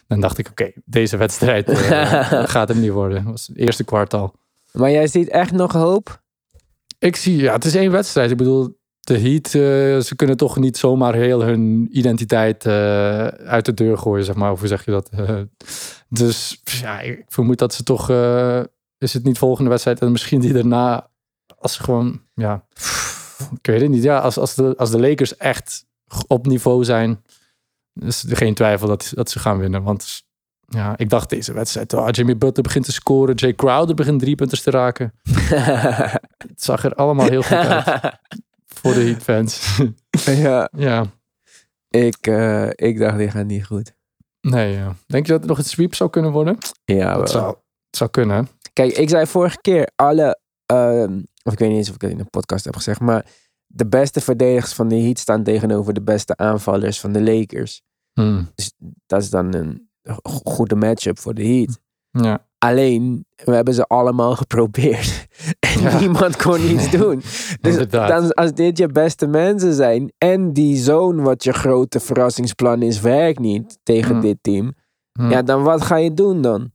Dan 0.06 0.20
dacht 0.20 0.38
ik, 0.38 0.48
oké, 0.50 0.72
deze 0.84 1.16
wedstrijd 1.16 1.68
eh, 1.68 2.44
gaat 2.54 2.68
hem 2.68 2.80
niet 2.80 2.90
worden. 2.90 3.22
Dat 3.22 3.32
was 3.32 3.46
het 3.46 3.56
eerste 3.56 3.84
kwartaal. 3.84 4.34
Maar 4.72 4.90
jij 4.90 5.06
ziet 5.06 5.28
echt 5.28 5.52
nog 5.52 5.72
hoop? 5.72 6.22
Ik 6.98 7.16
zie, 7.16 7.36
ja, 7.36 7.52
het 7.52 7.64
is 7.64 7.74
één 7.74 7.90
wedstrijd. 7.90 8.30
Ik 8.30 8.36
bedoel, 8.36 8.78
de 9.00 9.18
Heat, 9.18 9.46
eh, 9.46 9.52
ze 10.04 10.12
kunnen 10.16 10.36
toch 10.36 10.56
niet 10.56 10.76
zomaar 10.76 11.14
heel 11.14 11.42
hun 11.42 11.88
identiteit 11.92 12.66
eh, 12.66 13.26
uit 13.26 13.64
de 13.64 13.74
deur 13.74 13.98
gooien, 13.98 14.24
zeg 14.24 14.34
maar. 14.34 14.52
Of 14.52 14.58
hoe 14.58 14.68
zeg 14.68 14.84
je 14.84 14.90
dat? 14.90 15.10
Dus 16.08 16.60
ja, 16.62 17.00
ik 17.00 17.24
vermoed 17.28 17.58
dat 17.58 17.74
ze 17.74 17.82
toch, 17.82 18.10
is 18.98 19.12
het 19.12 19.24
niet 19.24 19.38
volgende 19.38 19.70
wedstrijd 19.70 20.00
en 20.00 20.12
misschien 20.12 20.40
die 20.40 20.52
daarna, 20.52 21.10
als 21.58 21.74
ze 21.74 21.82
gewoon, 21.82 22.20
ja, 22.34 22.64
ik 23.60 23.66
weet 23.66 23.80
het 23.80 23.90
niet. 23.90 24.02
Ja, 24.02 24.18
als, 24.18 24.38
als, 24.38 24.54
de, 24.54 24.74
als 24.76 24.90
de 24.90 25.00
Lakers 25.00 25.36
echt 25.36 25.86
op 26.26 26.46
niveau 26.46 26.84
zijn, 26.84 27.22
is 28.04 28.24
er 28.24 28.36
geen 28.36 28.54
twijfel 28.54 28.88
dat, 28.88 29.12
dat 29.14 29.30
ze 29.30 29.38
gaan 29.38 29.58
winnen. 29.58 29.82
Want 29.82 30.22
ja, 30.68 30.98
ik 30.98 31.08
dacht 31.08 31.30
deze 31.30 31.52
wedstrijd, 31.52 31.92
oh, 31.92 32.08
Jimmy 32.10 32.36
Butler 32.36 32.62
begint 32.62 32.84
te 32.84 32.92
scoren, 32.92 33.34
Jay 33.34 33.54
Crowder 33.54 33.94
begint 33.94 34.20
drie 34.20 34.34
punters 34.34 34.62
te 34.62 34.70
raken. 34.70 35.12
Het 36.48 36.62
zag 36.62 36.84
er 36.84 36.94
allemaal 36.94 37.28
heel 37.28 37.42
goed 37.42 37.56
uit 37.56 38.18
voor 38.66 38.94
de 38.94 39.00
Heat 39.00 39.22
fans. 39.22 39.80
ja, 40.46 40.70
ja, 40.76 41.06
ik, 41.88 42.26
eh, 42.26 42.68
ik 42.70 42.98
dacht, 42.98 43.18
die 43.18 43.30
gaat 43.30 43.46
niet 43.46 43.66
goed. 43.66 43.94
nee. 44.40 44.72
ja. 44.72 44.94
Denk 45.06 45.26
je 45.26 45.32
dat 45.32 45.40
het 45.40 45.48
nog 45.48 45.58
een 45.58 45.64
sweep 45.64 45.94
zou 45.94 46.10
kunnen 46.10 46.32
worden? 46.32 46.58
Ja, 46.84 47.16
Dat 47.16 47.30
zou, 47.30 47.46
het 47.86 47.96
zou 47.96 48.10
kunnen. 48.10 48.48
Kijk, 48.72 48.92
ik 48.92 49.08
zei 49.08 49.26
vorige 49.26 49.60
keer 49.60 49.90
alle, 49.96 50.40
ehm, 50.66 51.20
of 51.42 51.52
ik 51.52 51.58
weet 51.58 51.68
niet 51.68 51.78
eens 51.78 51.88
of 51.88 51.94
ik 51.94 52.00
het 52.00 52.10
in 52.10 52.18
de 52.18 52.24
podcast 52.24 52.64
heb 52.64 52.76
gezegd, 52.76 53.00
maar 53.00 53.26
de 53.66 53.86
beste 53.86 54.20
verdedigers 54.20 54.72
van 54.72 54.88
de 54.88 55.00
Heat 55.00 55.18
staan 55.18 55.42
tegenover 55.42 55.94
de 55.94 56.02
beste 56.02 56.36
aanvallers 56.36 57.00
van 57.00 57.12
de 57.12 57.22
Lakers. 57.22 57.82
Hmm. 58.22 58.48
Dat 59.06 59.22
is 59.22 59.30
dan 59.30 59.54
een 59.54 59.88
go- 60.02 60.40
goede 60.42 60.74
matchup 60.74 61.18
voor 61.18 61.34
de 61.34 61.46
Heat. 61.46 61.78
Ja. 62.10 62.46
Alleen, 62.58 63.26
we 63.44 63.54
hebben 63.54 63.74
ze 63.74 63.84
allemaal 63.86 64.34
geprobeerd. 64.42 65.26
En 65.60 65.80
Ja. 65.80 65.98
niemand 66.00 66.36
kon 66.36 66.60
iets 66.70 66.90
doen. 66.98 67.22
Dus 67.60 67.88
dan, 67.88 68.32
als 68.34 68.52
dit 68.54 68.78
je 68.78 68.86
beste 68.86 69.26
mensen 69.26 69.72
zijn 69.74 70.12
en 70.18 70.52
die 70.52 70.76
zone 70.76 71.22
wat 71.22 71.44
je 71.44 71.52
grote 71.52 72.00
verrassingsplan 72.00 72.82
is, 72.82 73.00
werkt 73.00 73.38
niet 73.38 73.78
tegen 73.82 74.14
Mm. 74.14 74.20
dit 74.20 74.38
team. 74.40 74.72
Hmm. 75.12 75.30
Ja, 75.30 75.42
dan 75.42 75.62
wat 75.62 75.82
ga 75.82 75.96
je 75.96 76.14
doen 76.14 76.42
dan? 76.42 76.70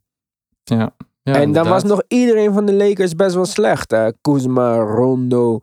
ja. 0.64 0.96
Ja, 1.26 1.34
en 1.36 1.52
dan 1.52 1.68
was 1.68 1.84
nog 1.84 2.02
iedereen 2.08 2.54
van 2.54 2.66
de 2.66 2.74
Lakers 2.74 3.16
best 3.16 3.36
wel 3.36 3.46
slecht. 3.46 3.92
Hè? 3.92 4.12
Kuzma, 4.22 4.76
Rondo. 4.78 5.60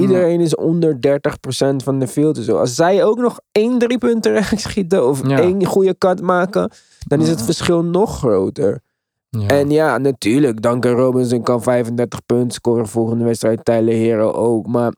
Iedereen 0.00 0.40
is 0.40 0.54
onder 0.54 0.94
30% 0.94 1.76
van 1.84 1.98
de 1.98 2.06
field. 2.06 2.34
Dus 2.34 2.50
als 2.50 2.74
zij 2.74 3.04
ook 3.04 3.18
nog 3.18 3.40
één 3.52 3.78
driepunter 3.78 4.32
rechts 4.40 4.62
schieten 4.62 5.06
of 5.08 5.28
Ja. 5.28 5.40
één 5.40 5.64
goede 5.64 5.98
cut 5.98 6.20
maken, 6.22 6.70
dan 7.06 7.20
is 7.20 7.28
het 7.28 7.42
verschil 7.42 7.84
nog 7.84 8.18
groter. 8.18 8.80
Ja. 9.28 9.46
En 9.46 9.70
ja, 9.70 9.98
natuurlijk, 9.98 10.62
Duncan 10.62 10.92
Robinson 10.92 11.42
kan 11.42 11.62
35 11.62 12.26
punten 12.26 12.50
scoren 12.50 12.88
volgende 12.88 13.24
wedstrijd. 13.24 13.64
Tyler 13.64 13.94
Hero 13.94 14.30
ook. 14.32 14.66
Maar 14.66 14.94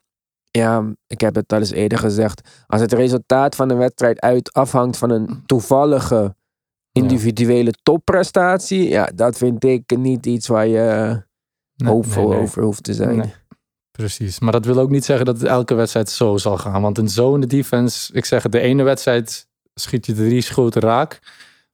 ja, 0.51 0.93
ik 1.07 1.21
heb 1.21 1.35
het 1.35 1.53
al 1.53 1.59
eens 1.59 1.71
eerder 1.73 1.99
gezegd. 1.99 2.65
Als 2.67 2.81
het 2.81 2.93
resultaat 2.93 3.55
van 3.55 3.71
een 3.71 3.77
wedstrijd 3.77 4.21
uit 4.21 4.53
afhangt 4.53 4.97
van 4.99 5.11
een 5.11 5.43
toevallige 5.47 6.35
individuele 6.93 7.73
topprestatie. 7.83 8.89
Ja, 8.89 9.11
dat 9.15 9.37
vind 9.37 9.65
ik 9.65 9.97
niet 9.97 10.27
iets 10.27 10.47
waar 10.49 10.67
je 10.67 11.21
Nee, 11.77 11.93
hoopvol 11.93 12.23
nee, 12.29 12.33
nee. 12.37 12.43
over 12.43 12.63
hoeft 12.63 12.83
te 12.85 12.95
zijn. 12.95 13.33
Precies. 13.93 14.41
Maar 14.41 14.53
dat 14.53 14.65
wil 14.65 14.79
ook 14.79 14.91
niet 14.91 15.05
zeggen 15.05 15.27
dat 15.27 15.43
elke 15.43 15.75
wedstrijd 15.75 16.09
zo 16.11 16.37
zal 16.37 16.59
gaan. 16.59 16.83
Want 16.83 16.99
in 16.99 17.09
zo'n 17.09 17.41
defense, 17.41 18.13
ik 18.13 18.25
zeg 18.25 18.43
het, 18.43 18.53
de 18.53 18.61
ene 18.61 18.83
wedstrijd 18.83 19.47
schiet 19.75 20.07
je 20.07 20.13
de 20.13 20.27
drie 20.27 20.41
schoten 20.41 20.81
raak. 20.81 21.19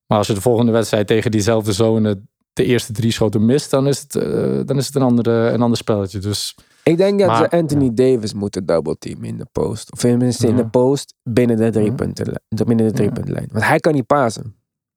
Maar 0.06 0.18
als 0.18 0.26
je 0.26 0.34
de 0.34 0.40
volgende 0.40 0.72
wedstrijd 0.72 1.06
tegen 1.06 1.30
diezelfde 1.30 1.72
zone 1.72 2.20
de 2.52 2.64
eerste 2.64 2.92
drie 2.92 3.10
schoten 3.12 3.44
mist, 3.46 3.70
dan 3.70 3.86
is 3.86 4.00
het, 4.00 4.14
eh, 4.16 4.60
dan 4.64 4.76
is 4.76 4.86
het 4.86 4.94
een, 4.94 5.02
andere, 5.02 5.50
een 5.50 5.62
ander 5.62 5.78
spelletje. 5.78 6.18
Dus 6.18 6.54
Ik 6.82 6.96
denk 6.96 7.18
dat 7.18 7.28
Maar- 7.28 7.36
ze 7.38 7.50
Anthony 7.50 7.94
Davis 7.94 8.34
moeten 8.34 8.66
double 8.66 8.96
team 8.98 9.24
in 9.24 9.36
de 9.36 9.46
post. 9.52 9.92
Of 9.92 9.98
tenminste 9.98 10.46
in 10.46 10.56
Ja. 10.56 10.62
de 10.62 10.68
post 10.68 11.14
binnen 11.22 11.56
de 11.56 11.70
drie 11.70 11.84
Ja. 11.84 11.92
punten, 11.92 12.40
binnen 12.66 12.86
de 12.86 12.92
drie 12.92 13.12
puntenlijn. 13.12 13.48
Want 13.52 13.64
hij 13.64 13.78
kan 13.78 13.92
niet 13.94 14.06
pasen. 14.06 14.54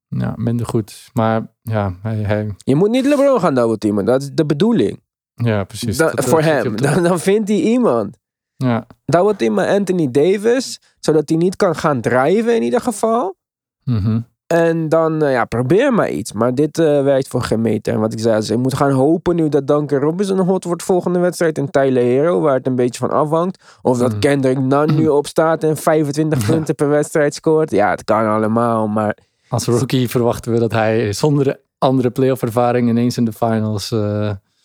ja, 0.08 0.34
minder 0.36 0.66
goed. 0.66 1.10
Maar 1.14 1.48
ja, 1.62 1.96
hij, 2.02 2.18
hij, 2.18 2.56
Je 2.58 2.76
moet 2.76 2.90
niet 2.90 3.06
LeBron 3.06 3.40
gaan 3.40 3.56
double 3.56 3.78
teamen. 3.78 4.06
Dat 4.06 4.22
is 4.22 4.30
de 4.34 4.46
bedoeling. 4.46 5.01
Ja 5.46 5.64
precies. 5.64 5.98
Dan- 5.98 6.08
Dat, 6.16 6.26
eh, 6.26 6.32
voor 6.32 6.42
hem. 6.42 6.76
Dan, 6.76 7.04
dan 7.04 7.20
vindt 7.20 7.48
hij 7.50 7.60
iemand. 7.60 8.18
Ja. 8.56 8.88
Double 9.06 9.36
team 9.36 9.54
met 9.54 9.68
Anthony 9.68 10.12
Davis. 10.12 10.80
Zodat 11.00 11.30
hij 11.30 11.38
niet 11.38 11.56
kan 11.56 11.76
gaan 11.76 12.02
drijven 12.02 12.56
in 12.56 12.64
ieder 12.64 12.82
geval. 12.82 13.36
Mhm. 13.84 14.20
En 14.48 14.90
dan, 14.90 15.24
eh, 15.24 15.32
ja, 15.32 15.46
probeer 15.46 15.94
maar 15.94 16.10
iets. 16.10 16.32
Maar 16.34 16.56
dit 16.56 16.78
eh, 16.80 17.04
werkt 17.04 17.28
voor 17.28 17.42
geen 17.42 17.62
meter. 17.62 17.94
En 17.94 18.00
wat 18.00 18.14
ik 18.14 18.20
zei, 18.20 18.36
dus 18.36 18.50
ik 18.50 18.58
moet 18.58 18.74
gaan 18.74 18.92
hopen 18.92 19.36
nu 19.36 19.50
dat 19.50 19.68
Duncan 19.68 20.00
Robinson 20.00 20.40
hot 20.40 20.64
wordt 20.64 20.84
volgende 20.84 21.20
wedstrijd. 21.20 21.58
En 21.58 21.70
Tyler 21.72 22.04
Hero, 22.04 22.40
waar 22.40 22.54
het 22.56 22.68
een 22.68 22.76
beetje 22.76 23.00
van 23.00 23.10
afhangt. 23.10 23.64
Of 23.82 23.98
dat 23.98 24.12
Mhm. 24.12 24.20
Kendrick 24.20 24.60
Nunn 24.60 24.96
nu 24.96 25.08
opstaat 25.20 25.64
en 25.64 25.78
25 25.78 26.42
Ja. 26.48 26.54
punten 26.54 26.76
per 26.76 26.90
wedstrijd 26.90 27.34
scoort. 27.34 27.72
Ja, 27.72 27.90
het 27.90 28.04
kan 28.04 28.28
allemaal. 28.28 28.88
Maar 28.88 29.18
Als 29.50 29.66
rookie 29.66 30.10
verwachten 30.10 30.52
we 30.52 30.60
dat 30.60 30.72
hij 30.72 31.14
zonder 31.14 31.60
andere 31.78 32.10
playoff 32.10 32.42
ervaring 32.42 32.90
ineens 32.90 33.18
in 33.18 33.26
de 33.26 33.34
finals... 33.34 33.92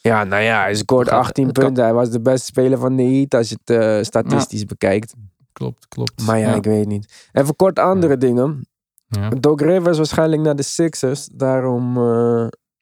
ja, 0.07 0.25
nou 0.25 0.43
ja, 0.43 0.61
hij 0.61 0.75
scoort 0.75 1.09
Gaat- 1.09 1.19
18 1.19 1.47
het 1.47 1.55
kan- 1.59 1.65
punten. 1.65 1.85
Hij 1.85 1.93
was 1.93 2.11
de 2.11 2.21
beste 2.21 2.47
speler 2.47 2.79
van 2.79 2.97
de 2.97 3.03
Heat 3.03 3.35
als 3.35 3.49
je 3.49 3.57
het 3.65 3.77
eh, 3.79 4.03
statistisch 4.03 4.65
bekijkt. 4.65 5.15
klopt, 5.53 5.89
klopt. 5.89 6.23
Maar 6.27 6.39
ja, 6.39 6.55
ik 6.55 6.65
weet 6.65 6.87
niet. 6.87 7.29
Even 7.33 7.57
kort 7.57 7.79
andere 7.79 8.17
dingen. 8.19 8.69
ja. 9.07 9.29
Doc 9.29 9.61
Rivers 9.61 9.97
waarschijnlijk 9.97 10.43
naar 10.43 10.57
de 10.57 10.63
Sixers. 10.63 11.29
Daarom 11.33 11.99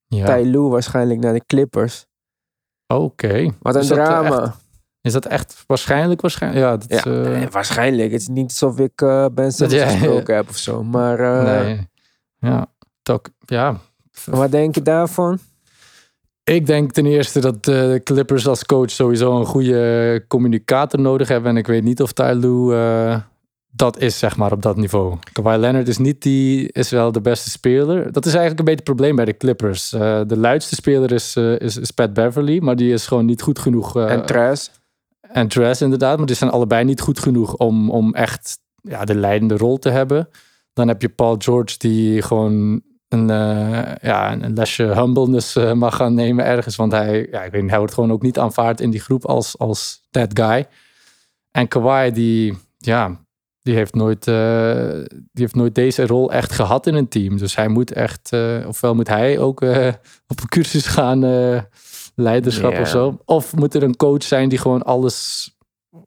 Ja. 0.07 0.27
Ty 0.37 0.43
Lue 0.45 0.69
waarschijnlijk 0.69 1.21
naar 1.21 1.33
de 1.33 1.45
Clippers. 1.47 2.07
Oké. 2.87 3.51
Wat 3.61 3.75
een 3.75 3.87
dat, 3.87 3.97
drama. 3.97 4.43
echt- 4.43 4.57
Is 5.01 5.13
dat 5.13 5.27
echt 5.27 5.65
waarschijnlijk? 5.67 6.21
waarschijnlijk? 6.21 6.65
Ja, 6.65 6.77
dat, 6.77 7.05
Ja, 7.05 7.33
eh, 7.43 7.47
waarschijnlijk. 7.51 8.13
Het 8.13 8.21
is 8.21 8.29
niet 8.29 8.49
alsof 8.49 8.79
ik 8.79 8.95
Ben 9.35 9.53
Simmons 9.53 9.83
gesproken 9.83 10.35
heb 10.35 10.49
of 10.49 10.57
zo. 10.57 10.83
Maar 10.85 11.45
nee. 11.45 11.89
Ja, 12.39 12.67
toch, 13.03 13.21
ja. 13.45 13.77
wat 14.25 14.51
denk 14.51 14.75
je 14.75 14.83
daarvan? 14.83 15.39
Ik 16.45 16.67
denk 16.67 16.93
ten 16.93 17.07
eerste 17.07 17.41
dat 17.41 17.65
de 17.65 18.01
Clippers 18.05 18.47
als 18.47 18.65
coach 18.65 18.91
sowieso 18.91 19.39
een 19.39 19.47
goede 19.47 20.25
communicator 20.29 21.01
nodig 21.01 21.29
hebben. 21.29 21.51
En 21.51 21.57
ik 21.57 21.67
weet 21.67 21.83
niet 21.83 22.03
of 22.03 22.13
Ty 22.13 22.33
Lue 22.37 22.75
eh, 22.75 23.17
dat 23.71 23.99
is, 23.99 24.19
zeg 24.19 24.37
maar, 24.37 24.53
op 24.53 24.63
dat 24.63 24.77
niveau. 24.77 25.17
Kawhi 25.33 25.57
Leonard 25.57 25.89
is 25.89 25.99
niet 25.99 26.23
die, 26.23 26.73
is 26.73 26.91
wel 26.91 27.13
de 27.13 27.21
beste 27.21 27.51
speler. 27.51 28.13
Dat 28.13 28.27
is 28.27 28.35
eigenlijk 28.35 28.59
een 28.59 28.65
beetje 28.65 28.85
het 28.85 28.95
probleem 28.95 29.17
bij 29.17 29.25
de 29.25 29.37
Clippers. 29.37 29.93
Eh, 29.93 30.21
de 30.27 30.37
luidste 30.37 30.75
speler 30.75 31.13
is, 31.13 31.37
eh, 31.37 31.59
is, 31.59 31.77
is 31.77 31.91
Pat 31.91 32.13
Beverly, 32.13 32.59
maar 32.63 32.77
die 32.77 32.93
is 32.93 33.07
gewoon 33.07 33.25
niet 33.25 33.43
goed 33.43 33.59
genoeg. 33.59 33.97
en 33.97 34.27
Trash? 34.27 34.67
en 35.35 35.49
Dress 35.49 35.83
inderdaad, 35.83 36.17
maar 36.17 36.27
die 36.27 36.37
zijn 36.37 36.51
allebei 36.51 36.85
niet 36.85 37.01
goed 37.01 37.19
genoeg 37.19 37.57
om, 37.57 37.91
om 37.91 38.15
echt 38.15 38.59
ja, 38.81 39.05
de 39.05 39.15
leidende 39.15 39.57
rol 39.57 39.79
te 39.79 39.91
hebben. 39.91 40.29
Dan 40.73 40.89
heb 40.89 41.03
je 41.03 41.09
Paul 41.09 41.35
George 41.39 41.75
die 41.79 42.23
gewoon 42.23 42.83
een, 43.15 43.31
eh, 43.31 43.93
ja, 44.03 44.33
een 44.33 44.55
lesje 44.55 44.85
humbleness 44.85 45.57
eh, 45.57 45.73
mag 45.73 45.97
gaan 45.97 46.15
nemen 46.15 46.45
ergens. 46.45 46.77
Want 46.77 46.93
hij, 46.93 47.29
ja, 47.31 47.43
ik 47.43 47.53
weet 47.53 47.61
niet, 47.61 47.71
hij 47.71 47.79
wordt 47.79 47.95
gewoon 47.95 48.13
ook 48.13 48.23
niet 48.23 48.39
aanvaard 48.39 48.81
in 48.81 48.91
die 48.91 49.01
groep 49.01 49.25
als, 49.27 49.59
als 49.59 50.07
that 50.11 50.31
guy. 50.41 50.67
En 51.51 51.69
Kawhi 51.69 52.11
die, 52.11 52.59
ja, 52.79 53.21
die 53.63 53.75
heeft, 53.75 53.95
nooit, 53.95 54.27
eh, 54.27 54.91
die 55.09 55.43
heeft 55.43 55.55
nooit 55.55 55.75
deze 55.75 56.07
rol 56.07 56.33
echt 56.33 56.53
gehad 56.53 56.87
in 56.87 56.95
een 56.95 57.09
team. 57.09 57.37
Dus 57.39 57.57
hij 57.57 57.69
moet 57.69 57.93
echt, 57.93 58.33
ofwel 58.67 58.95
moet 58.95 59.09
hij 59.09 59.39
ook 59.39 59.61
op 60.27 60.41
een 60.41 60.49
cursus 60.49 60.87
gaan, 60.87 61.21
leiderschap 62.15 62.73
Ja. 62.73 62.81
of 62.81 62.89
zo. 62.89 63.19
Of 63.25 63.55
moet 63.55 63.75
er 63.75 63.83
een 63.83 63.97
coach 63.97 64.23
zijn 64.23 64.49
die 64.49 64.59
gewoon 64.59 64.83
alles 64.83 65.51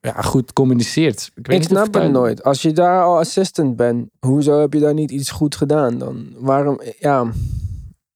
ja, 0.01 0.21
goed 0.21 0.53
communiceert. 0.53 1.31
weet 1.33 1.47
Ik 1.55 1.59
of 1.59 1.65
snap 1.67 1.93
het 1.93 2.11
nooit. 2.11 2.43
Als 2.43 2.61
je 2.61 2.71
daar 2.71 3.03
al 3.03 3.17
assistant 3.17 3.75
bent, 3.75 4.09
hoezo 4.19 4.59
heb 4.59 4.73
je 4.73 4.79
daar 4.79 4.93
niet 4.93 5.11
iets 5.11 5.31
goed 5.31 5.55
gedaan 5.55 5.97
dan? 5.97 6.27
Waarom, 6.37 6.81
ja... 6.99 7.31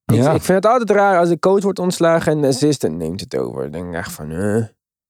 Ik, 0.06 0.16
Ja. 0.18 0.34
ik 0.34 0.42
vind 0.42 0.64
het 0.64 0.72
altijd 0.72 0.90
raar 0.90 1.20
als 1.20 1.30
de 1.30 1.40
coach 1.40 1.64
wordt 1.64 1.80
ontslagen 1.80 2.32
en 2.32 2.42
de 2.42 2.48
assistant 2.48 2.98
neemt 2.98 3.20
het 3.20 3.38
over. 3.38 3.62
Dan 3.62 3.72
denk 3.72 3.88
ik 3.88 3.94
echt 3.94 4.12
van, 4.12 4.32
eh, 4.32 4.64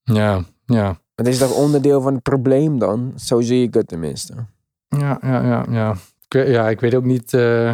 Ja, 0.04 0.43
ja. 0.65 1.00
het 1.15 1.28
is 1.28 1.38
toch 1.38 1.56
onderdeel 1.56 2.02
van 2.02 2.13
het 2.13 2.24
probleem 2.24 2.80
dan? 2.80 3.13
Zo 3.15 3.41
zie 3.41 3.63
ik 3.63 3.74
het 3.74 3.88
tenminste. 3.88 4.34
Ja, 4.88 5.17
ja, 5.21 5.43
ja, 5.45 5.65
ja. 5.69 5.91
Ik, 6.28 6.34
weet- 6.34 6.47
ja, 6.47 6.69
ik 6.69 6.80
weet 6.80 6.95
ook 6.95 7.04
niet. 7.04 7.34
eh, 7.34 7.71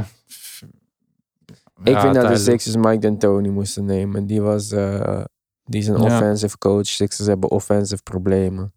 Ik 1.84 1.93
ja, 1.93 2.02
vind 2.02 2.13
dat 2.13 2.28
de 2.28 2.38
Sixers 2.38 2.76
Mike 2.76 2.97
D'Antoni 3.00 3.50
moesten 3.50 3.86
nemen. 3.86 4.26
Die 4.26 4.41
was, 4.41 4.71
eh, 4.71 5.21
die 5.63 5.82
is 5.82 5.88
een 5.88 5.97
Ja. 5.97 6.04
offensive 6.04 6.58
coach. 6.58 6.86
Sixers 6.88 7.28
hebben 7.28 7.52
offensive 7.52 8.04
problemen. 8.04 8.73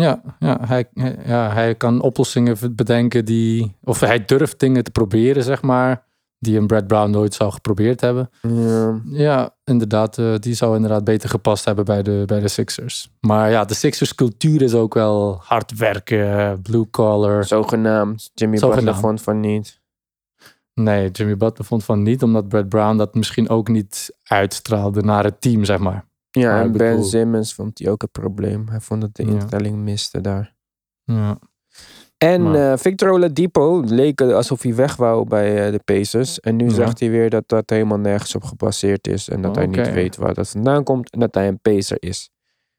Ja, 0.00 0.22
ja, 0.38 0.58
hij, 0.66 0.88
ja, 1.26 1.52
hij 1.52 1.74
kan 1.74 2.00
oplossingen 2.00 2.56
bedenken 2.76 3.24
die. 3.24 3.76
Of 3.84 4.00
hij 4.00 4.24
durft 4.24 4.60
dingen 4.60 4.84
te 4.84 4.90
proberen, 4.90 5.42
zeg 5.42 5.62
maar. 5.62 6.04
Die 6.38 6.58
een 6.58 6.66
Brad 6.66 6.86
Brown 6.86 7.10
nooit 7.10 7.34
zou 7.34 7.52
geprobeerd 7.52 8.00
hebben. 8.00 8.30
Ja. 8.40 9.00
Ja, 9.04 9.54
inderdaad. 9.64 10.18
eh, 10.18 10.34
die 10.38 10.54
zou 10.54 10.74
inderdaad 10.74 11.04
beter 11.04 11.28
gepast 11.28 11.64
hebben 11.64 11.84
bij 11.84 12.02
de, 12.02 12.22
bij 12.26 12.40
de 12.40 12.48
Sixers. 12.48 13.10
Maar 13.20 13.50
ja, 13.50 13.64
de 13.64 13.74
Sixers 13.74 14.14
cultuur 14.14 14.62
is 14.62 14.74
ook 14.74 14.94
wel 14.94 15.40
hard 15.42 15.76
werken, 15.78 16.62
blue 16.62 16.90
collar. 16.90 17.44
Zogenaamd. 17.44 18.30
Jimmy 18.34 18.56
Zogenaamd. 18.56 18.84
Butler 18.84 19.02
vond 19.02 19.22
van 19.22 19.40
niet. 19.40 19.80
Nee, 20.74 21.10
Jimmy 21.10 21.36
Butler 21.36 21.66
vond 21.66 21.84
van 21.84 22.02
niet, 22.02 22.22
omdat 22.22 22.48
Brad 22.48 22.68
Brown 22.68 22.96
dat 22.96 23.14
misschien 23.14 23.48
ook 23.48 23.68
niet 23.68 24.16
uitstraalde 24.22 25.02
naar 25.02 25.24
het 25.24 25.40
team, 25.40 25.64
zeg 25.64 25.78
maar. 25.78 26.04
Ja, 26.40 26.52
Maar 26.52 26.62
en 26.64 26.72
Ben 26.72 27.04
Simmons 27.04 27.54
vond 27.54 27.78
hij 27.78 27.90
ook 27.90 28.02
een 28.02 28.10
probleem. 28.10 28.68
Hij 28.68 28.80
vond 28.80 29.00
dat 29.00 29.14
de 29.14 29.22
instelling 29.22 29.76
miste 29.76 30.20
daar. 30.20 30.54
Ja. 31.04 31.38
En 32.18 32.42
Maar- 32.42 32.72
eh, 32.72 32.78
Victor 32.78 33.10
Oladipo 33.10 33.80
leek 33.80 34.20
alsof 34.20 34.62
hij 34.62 34.74
weg 34.74 34.96
wou 34.96 35.24
bij 35.28 35.66
eh, 35.66 35.72
de 35.72 35.80
Pacers. 35.84 36.40
En 36.40 36.56
nu 36.56 36.64
Ja. 36.64 36.70
zegt 36.74 37.00
hij 37.00 37.10
weer 37.10 37.30
dat 37.30 37.48
dat 37.48 37.70
helemaal 37.70 37.98
nergens 37.98 38.34
op 38.34 38.44
gebaseerd 38.44 39.06
is. 39.08 39.28
En 39.28 39.42
dat 39.42 39.56
hij 39.56 39.66
niet 39.66 39.92
weet 39.92 40.16
waar 40.16 40.34
dat 40.34 40.48
vandaan 40.48 40.84
komt. 40.84 41.10
En 41.10 41.20
dat 41.20 41.34
hij 41.34 41.48
een 41.48 41.60
Pacer 41.60 41.96
is. 42.02 42.30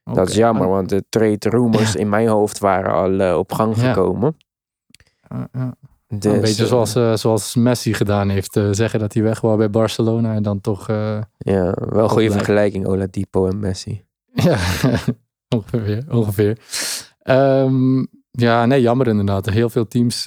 Dat 0.04 0.28
is 0.28 0.34
jammer, 0.34 0.68
want 0.68 0.88
de 0.88 1.04
trade 1.08 1.48
rumors 1.48 1.94
in 1.96 2.08
mijn 2.08 2.28
hoofd 2.28 2.58
waren 2.58 2.92
al 2.92 3.20
eh, 3.20 3.36
op 3.38 3.52
gang 3.52 3.76
Ja. 3.76 3.92
gekomen. 3.92 4.36
Dus, 6.08 6.32
een 6.34 6.40
beetje 6.40 6.62
eh, 6.62 6.68
zoals, 6.68 6.94
eh, 6.94 7.14
zoals 7.16 7.54
Messi 7.54 7.94
gedaan 7.94 8.28
heeft. 8.28 8.56
eh, 8.56 8.68
zeggen 8.70 9.00
dat 9.00 9.12
hij 9.14 9.22
weg 9.22 9.40
wou 9.40 9.56
bij 9.56 9.70
Barcelona 9.70 10.34
en 10.34 10.42
dan 10.42 10.60
toch... 10.60 10.86
Ja, 11.38 11.74
wel 11.74 12.02
een 12.02 12.08
goede 12.08 12.30
vergelijking, 12.30 12.86
Oladipo 12.86 13.46
en 13.46 13.58
Messi. 13.58 14.04
ja, 14.32 14.58
ongeveer. 15.56 16.04
ongeveer. 16.10 16.58
Ehm, 17.18 18.04
ja, 18.30 18.66
nee, 18.66 18.80
jammer 18.80 19.06
inderdaad. 19.08 19.46
Heel 19.50 19.70
veel 19.70 19.88
teams, 19.88 20.22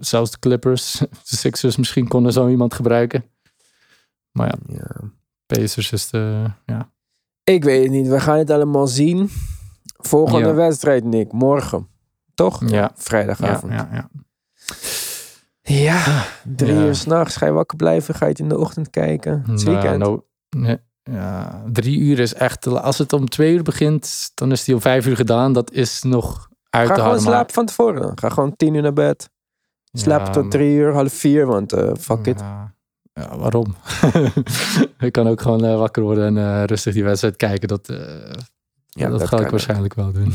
zelfs 0.00 0.30
de 0.30 0.38
Clippers, 0.38 0.92
de 1.28 1.36
Sixers 1.36 1.76
misschien 1.76 2.08
konden 2.08 2.32
zo 2.32 2.48
iemand 2.48 2.74
gebruiken. 2.74 3.24
Maar 4.32 4.46
ja, 4.46 4.74
Ja. 4.76 5.10
Pacers 5.46 5.92
is 5.92 6.10
de... 6.10 6.44
Ja. 6.66 6.92
Ik 7.44 7.64
weet 7.64 7.82
het 7.82 7.90
niet, 7.92 8.08
we 8.08 8.20
gaan 8.20 8.38
het 8.38 8.50
allemaal 8.50 8.86
zien. 8.86 9.30
Volgende 9.98 10.48
Ja. 10.48 10.54
wedstrijd, 10.54 11.04
Nick. 11.04 11.32
Morgen. 11.32 11.88
Toch? 12.34 12.60
Ja. 12.60 12.68
Ja, 12.76 12.90
Vrijdagavond. 12.94 13.72
ja, 13.72 13.88
ja. 13.92 13.96
Ja, 13.96 14.08
drie 16.54 16.74
Ja. 16.74 16.84
uur 16.84 16.94
s'nachts. 16.94 17.36
Ga 17.36 17.46
je 17.46 17.52
wakker 17.52 17.76
blijven? 17.76 18.14
Ga 18.14 18.24
je 18.24 18.30
het 18.30 18.40
in 18.40 18.48
de 18.48 18.58
ochtend 18.58 18.90
kijken? 18.90 19.32
Het 19.46 19.46
Nou, 19.46 19.64
weekend. 19.64 19.98
nou, 19.98 20.20
nee, 20.56 20.78
ja, 21.02 21.62
drie 21.72 21.98
uur 21.98 22.18
is 22.18 22.34
echt... 22.34 22.66
Als 22.66 22.98
het 22.98 23.12
om 23.12 23.28
twee 23.28 23.54
uur 23.54 23.62
begint, 23.62 24.30
dan 24.34 24.52
is 24.52 24.64
die 24.64 24.74
om 24.74 24.80
vijf 24.80 25.06
uur 25.06 25.16
gedaan. 25.16 25.52
Dat 25.52 25.72
is 25.72 26.02
nog 26.02 26.48
uit 26.70 26.88
Ga 26.88 26.94
te 26.94 27.00
gewoon 27.00 27.00
houden. 27.00 27.22
maar- 27.24 27.32
slapen 27.34 27.54
van 27.54 27.66
tevoren. 27.66 28.12
Ga 28.18 28.28
gewoon 28.28 28.56
tien 28.56 28.74
uur 28.74 28.82
naar 28.82 28.92
bed. 28.92 29.30
Slaap 29.92 30.26
Ja, 30.26 30.32
tot 30.32 30.50
drie 30.50 30.74
uur, 30.76 30.92
half 30.92 31.12
vier, 31.12 31.46
want 31.46 31.72
eh, 31.72 31.90
fuck 32.00 32.26
it. 32.26 32.40
Ja, 32.40 32.74
ja, 33.12 33.36
waarom? 33.38 33.74
ik 34.98 35.12
kan 35.12 35.28
ook 35.28 35.40
gewoon 35.40 35.64
eh, 35.64 35.76
wakker 35.78 36.02
worden 36.02 36.36
en 36.36 36.38
eh, 36.54 36.64
rustig 36.64 36.94
die 36.94 37.04
wedstrijd 37.04 37.36
kijken. 37.36 37.68
Dat, 37.68 37.86
Ja, 38.88 39.08
dat, 39.08 39.18
dat 39.18 39.28
ga 39.28 39.40
ik 39.40 39.50
waarschijnlijk 39.50 39.94
wel 39.94 40.12
doen. 40.12 40.32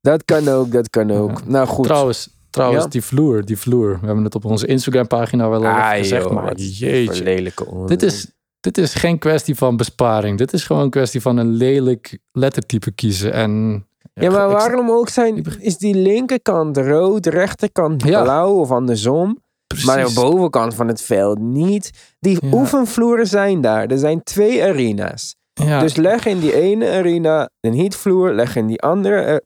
Dat 0.00 0.24
kan 0.24 0.48
ook, 0.48 0.72
dat 0.72 0.90
kan 0.90 1.10
ook. 1.10 1.30
Ja. 1.38 1.44
Nou 1.46 1.66
goed. 1.66 1.84
trouwens, 1.84 2.28
trouwens 2.56 2.84
Ja? 2.84 2.90
die 2.90 3.02
vloer, 3.02 3.44
die 3.44 3.58
vloer. 3.58 3.98
We 4.00 4.06
hebben 4.06 4.24
het 4.24 4.34
op 4.34 4.44
onze 4.44 4.66
Instagram 4.66 5.06
pagina 5.06 5.48
wel 5.48 5.66
al 5.66 5.72
ah, 5.72 5.90
gezegd. 5.90 6.22
joh, 6.22 6.32
maar 6.32 6.54
jeetje. 6.56 7.22
lelijke. 7.24 7.84
Dit 7.86 8.02
is, 8.02 8.26
dit 8.60 8.78
is 8.78 8.94
geen 8.94 9.18
kwestie 9.18 9.54
van 9.54 9.76
besparing. 9.76 10.38
Dit 10.38 10.52
is 10.52 10.64
gewoon 10.64 10.82
een 10.82 10.90
kwestie 10.90 11.20
van 11.20 11.36
een 11.36 11.50
lelijk 11.50 12.18
lettertype 12.32 12.90
kiezen. 12.90 13.32
En, 13.32 13.86
Ja, 14.14 14.30
maar 14.30 14.48
waarom 14.48 14.90
ook 14.90 15.08
zijn... 15.08 15.44
Is 15.58 15.78
die 15.78 15.94
linkerkant 15.94 16.76
rood, 16.76 17.22
de 17.22 17.30
rechterkant 17.30 18.04
Ja. 18.04 18.22
blauw 18.22 18.52
of 18.54 18.70
andersom? 18.70 19.38
Precies. 19.66 19.86
Maar 19.86 20.06
de 20.06 20.12
bovenkant 20.14 20.74
van 20.74 20.88
het 20.88 21.02
veld 21.02 21.38
niet. 21.38 21.90
Die 22.20 22.38
Ja. 22.40 22.52
oefenvloeren 22.52 23.26
zijn 23.26 23.60
daar. 23.60 23.86
Er 23.86 23.98
zijn 23.98 24.22
twee 24.22 24.64
arena's. 24.64 25.34
ja, 25.52 25.80
Dus 25.80 25.96
leg 25.96 26.26
in 26.26 26.38
die 26.40 26.54
ene 26.54 26.90
arena 26.90 27.48
een 27.60 27.76
heatvloer. 27.78 28.32
Leg 28.34 28.56
in 28.56 28.66
die 28.66 28.80
andere 28.82 29.16
eh, 29.20 29.36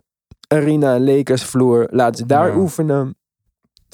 arena 0.53 0.95
een 0.95 1.05
Lakersvloer. 1.05 1.87
Laat 1.91 2.17
ze 2.17 2.27
daar 2.27 2.49
Ja. 2.49 2.57
oefenen. 2.57 3.15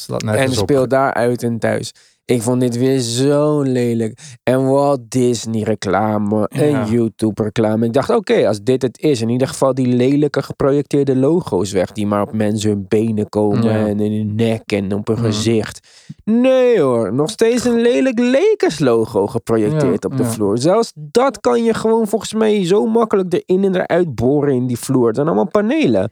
En 0.09 0.17
nergens 0.27 0.59
op. 0.59 0.63
speel 0.71 0.89
daar 0.89 1.15
uit 1.15 1.43
en 1.43 1.59
thuis. 1.59 1.93
Ik 2.25 2.43
vond 2.43 2.61
dit 2.61 2.77
weer 2.79 2.99
zo 2.99 3.63
lelijk. 3.63 4.19
En 4.43 4.67
Walt 4.67 5.11
Disney 5.11 5.63
reclame. 5.63 6.49
En 6.49 6.69
Ja. 6.71 6.85
YouTube 6.87 7.43
reclame. 7.43 7.87
Ik 7.87 7.93
dacht, 7.93 8.11
oké, 8.11 8.49
als 8.49 8.63
dit 8.63 8.83
het 8.83 8.99
is. 9.01 9.21
In 9.21 9.29
ieder 9.29 9.49
geval 9.49 9.75
die 9.75 9.87
lelijke 9.87 10.43
geprojecteerde 10.43 11.17
logo's 11.17 11.73
weg. 11.73 11.93
Die 11.93 12.07
maar 12.07 12.23
op 12.23 12.33
mensen 12.33 12.71
hun 12.71 12.85
benen 12.89 13.29
komen. 13.29 13.63
Ja. 13.63 13.87
En 13.87 14.01
in 14.01 14.13
hun 14.13 14.35
nek 14.35 14.73
en 14.73 14.93
op 14.95 15.07
hun 15.07 15.17
Ja. 15.17 15.23
gezicht. 15.23 15.89
Nee 16.25 16.81
hoor. 16.81 17.13
Nog 17.15 17.31
steeds 17.31 17.65
een 17.65 17.81
lelijk 17.81 18.19
Lakers 18.19 18.79
logo 18.79 19.27
geprojecteerd 19.27 20.05
op 20.05 20.17
de 20.17 20.25
vloer. 20.25 20.59
Zelfs 20.59 20.93
dat 20.95 21.41
kan 21.41 21.65
je 21.65 21.75
gewoon 21.75 22.09
volgens 22.09 22.35
mij 22.35 22.67
zo 22.67 22.87
makkelijk 22.87 23.33
erin 23.33 23.65
en 23.65 23.75
eruit 23.75 24.15
boren 24.15 24.55
in 24.55 24.67
die 24.67 24.79
vloer. 24.79 25.07
Het 25.07 25.15
zijn 25.17 25.27
allemaal 25.27 25.49
panelen. 25.51 26.11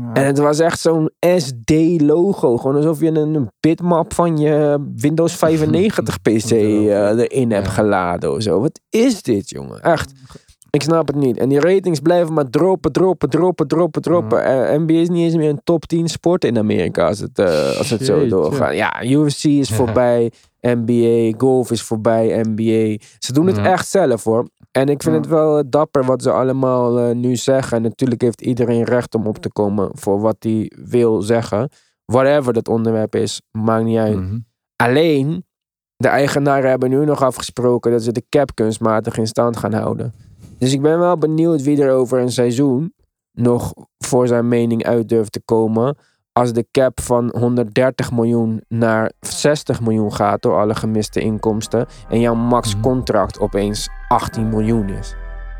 Ja. 0.00 0.12
En 0.12 0.26
het 0.26 0.38
was 0.38 0.58
echt 0.58 0.80
zo'n 0.80 1.10
SD-logo. 1.20 2.56
Gewoon 2.56 2.76
alsof 2.76 3.00
je 3.00 3.10
een, 3.10 3.50
bitmap 3.60 4.14
van 4.14 4.38
je 4.38 4.84
Windows 4.96 5.36
95 5.44 6.20
PC 6.22 6.50
eh, 6.50 7.18
erin 7.18 7.52
hebt 7.52 7.68
geladen 7.68 8.32
of 8.32 8.42
zo. 8.42 8.60
Wat 8.60 8.80
is 8.90 9.22
dit, 9.22 9.50
jongen? 9.50 9.80
Echt. 9.80 10.12
Ik 10.70 10.82
snap 10.82 11.06
het 11.06 11.16
niet. 11.16 11.38
En 11.38 11.48
die 11.48 11.60
ratings 11.60 12.00
blijven 12.00 12.32
maar 12.32 12.50
droppen, 12.50 12.92
droppen, 12.92 13.30
droppen, 13.30 13.66
droppen, 13.66 14.02
droppen. 14.02 14.44
Eh, 14.44 14.78
NBA 14.78 14.92
is 14.92 15.08
niet 15.08 15.24
eens 15.24 15.36
meer 15.36 15.48
een 15.48 15.60
top 15.64 15.86
10 15.86 16.08
sport 16.08 16.44
in 16.44 16.58
Amerika 16.58 17.06
als 17.06 17.18
het, 17.18 17.38
eh, 17.38 17.78
als 17.78 17.90
het 17.90 18.04
zo 18.04 18.26
doorgaat. 18.26 18.74
Ja, 18.74 19.04
UFC 19.04 19.44
is 19.44 19.70
voorbij. 19.70 20.32
NBA, 20.60 21.38
golf 21.38 21.70
is 21.70 21.82
voorbij, 21.82 22.42
NBA. 22.42 23.04
Ze 23.18 23.32
doen 23.32 23.46
het 23.46 23.58
echt 23.58 23.88
zelf 23.88 24.24
hoor. 24.24 24.48
En 24.72 24.88
ik 24.88 25.02
vind 25.02 25.14
Ja. 25.14 25.20
het 25.20 25.30
wel 25.30 25.58
eh, 25.58 25.64
dapper 25.66 26.04
wat 26.04 26.22
ze 26.22 26.30
allemaal 26.30 26.98
eh, 26.98 27.14
nu 27.14 27.36
zeggen. 27.36 27.76
En 27.76 27.82
natuurlijk 27.82 28.20
heeft 28.22 28.40
iedereen 28.40 28.84
recht 28.84 29.14
om 29.14 29.26
op 29.26 29.38
te 29.38 29.50
komen 29.52 29.90
voor 29.92 30.20
wat 30.20 30.36
hij 30.38 30.72
wil 30.84 31.22
zeggen. 31.22 31.68
Whatever 32.04 32.52
dat 32.52 32.68
onderwerp 32.68 33.14
is, 33.14 33.40
maakt 33.50 33.84
niet 33.84 33.98
uit. 33.98 34.16
Mhm. 34.16 34.38
Alleen, 34.76 35.44
de 35.96 36.08
eigenaren 36.08 36.70
hebben 36.70 36.90
nu 36.90 37.04
nog 37.04 37.22
afgesproken 37.22 37.90
dat 37.90 38.02
ze 38.02 38.12
de 38.12 38.24
cap 38.28 38.54
kunstmatig 38.54 39.16
in 39.16 39.26
stand 39.26 39.56
gaan 39.56 39.72
houden. 39.72 40.14
Dus 40.58 40.72
ik 40.72 40.82
ben 40.82 40.98
wel 40.98 41.18
benieuwd 41.18 41.62
wie 41.62 41.82
er 41.82 41.92
over 41.92 42.18
een 42.18 42.32
seizoen 42.32 42.92
nog 43.32 43.72
voor 43.98 44.26
zijn 44.26 44.48
mening 44.48 44.84
uit 44.84 45.08
durft 45.08 45.32
te 45.32 45.42
komen. 45.44 45.96
Als 46.32 46.52
de 46.52 46.66
cap 46.72 47.00
van 47.00 47.34
130 47.38 48.12
miljoen 48.12 48.62
naar 48.68 49.10
60 49.20 49.80
miljoen 49.80 50.12
gaat 50.12 50.42
door 50.42 50.58
alle 50.60 50.74
gemiste 50.74 51.20
inkomsten. 51.20 51.86
En 52.08 52.20
jouw 52.20 52.34
max 52.34 52.74
Mhm. 52.74 52.82
contract 52.82 53.40
opeens 53.40 53.88
18 54.08 54.48
miljoen 54.48 54.88
is. 54.88 55.14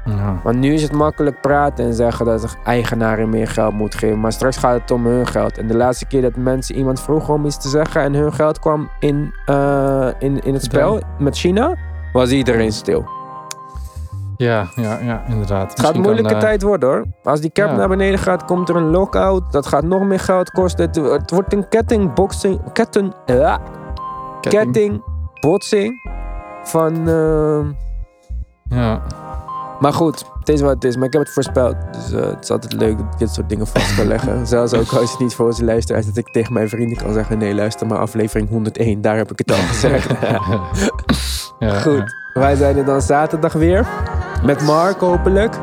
Ja. 0.04 0.40
Want 0.44 0.58
nu 0.58 0.72
is 0.72 0.82
het 0.82 0.92
makkelijk 0.92 1.40
praten 1.40 1.84
en 1.84 1.94
zeggen 1.94 2.26
dat 2.26 2.40
de 2.40 2.48
eigenaren 2.64 3.28
meer 3.28 3.48
geld 3.48 3.72
moet 3.72 3.94
geven. 3.94 4.20
Maar 4.20 4.32
straks 4.32 4.56
gaat 4.56 4.80
het 4.80 4.90
om 4.90 5.06
hun 5.06 5.26
geld. 5.26 5.58
En 5.58 5.66
de 5.68 5.76
laatste 5.76 6.06
keer 6.06 6.22
dat 6.22 6.36
mensen 6.36 6.76
iemand 6.76 7.00
vroegen 7.00 7.34
om 7.34 7.46
iets 7.46 7.58
te 7.62 7.68
zeggen 7.68 8.00
en 8.02 8.14
hun 8.14 8.32
geld 8.32 8.58
kwam 8.58 8.90
in, 9.00 9.34
eh, 9.46 10.08
in, 10.18 10.40
in 10.40 10.54
het 10.54 10.62
spel 10.62 11.00
met 11.18 11.36
China, 11.38 11.74
was 12.12 12.30
iedereen 12.30 12.72
stil. 12.72 13.04
Ja, 14.42 14.66
ja, 14.76 14.98
ja, 15.02 15.22
inderdaad. 15.28 15.70
Het 15.70 15.80
gaat 15.80 15.94
een 15.94 16.00
moeilijke 16.00 16.36
tijd 16.36 16.62
worden 16.62 16.88
hoor. 16.88 17.04
Als 17.22 17.40
die 17.40 17.52
cap 17.52 17.68
ja. 17.68 17.76
naar 17.76 17.88
beneden 17.88 18.18
gaat, 18.18 18.44
komt 18.44 18.68
er 18.68 18.76
een 18.76 18.90
lockout. 18.90 19.52
Dat 19.52 19.66
gaat 19.66 19.84
nog 19.84 20.02
meer 20.02 20.20
geld 20.20 20.50
kosten. 20.50 20.86
Het, 20.86 20.96
het 20.96 21.30
wordt 21.30 21.52
een 21.52 21.68
kettingboxing. 21.68 22.72
Ketten, 22.72 23.12
ja, 23.26 23.60
kettingbotsing. 24.40 26.10
Van. 26.62 27.08
ehm, 27.08 27.66
Ja, 28.68 29.02
maar 29.80 29.92
goed, 29.92 30.24
het 30.38 30.48
is 30.48 30.60
wat 30.60 30.74
het 30.74 30.84
is. 30.84 30.96
Maar 30.96 31.06
ik 31.06 31.12
heb 31.12 31.22
het 31.22 31.32
voorspeld. 31.32 31.76
Dus 31.92 32.12
eh, 32.12 32.26
het 32.26 32.42
is 32.42 32.50
altijd 32.50 32.72
leuk 32.72 32.98
dat 32.98 33.06
ik 33.12 33.18
dit 33.18 33.30
soort 33.30 33.48
dingen 33.48 33.66
vast 33.66 33.94
kan 33.94 34.06
leggen. 34.06 34.46
Zelfs 34.54 34.74
ook 34.74 34.92
als 34.92 35.10
je 35.10 35.16
niet 35.18 35.34
voor 35.34 35.46
onze 35.46 35.64
luisteraars 35.64 36.06
dat 36.06 36.16
ik 36.16 36.28
tegen 36.28 36.52
mijn 36.52 36.68
vrienden 36.68 36.96
kan 36.96 37.12
zeggen: 37.12 37.38
nee, 37.38 37.54
luister 37.54 37.86
maar, 37.86 37.98
aflevering 37.98 38.48
101, 38.48 39.00
daar 39.00 39.16
heb 39.16 39.30
ik 39.30 39.38
het 39.38 39.50
al 39.50 39.62
gezegd. 39.62 40.10
ja, 41.58 41.80
goed, 41.86 42.14
wij 42.32 42.54
zijn 42.56 42.76
er 42.76 42.84
dan 42.84 43.02
zaterdag 43.02 43.52
weer. 43.52 43.86
Met 44.42 44.62
Mark 44.62 45.00
hopelijk. 45.00 45.54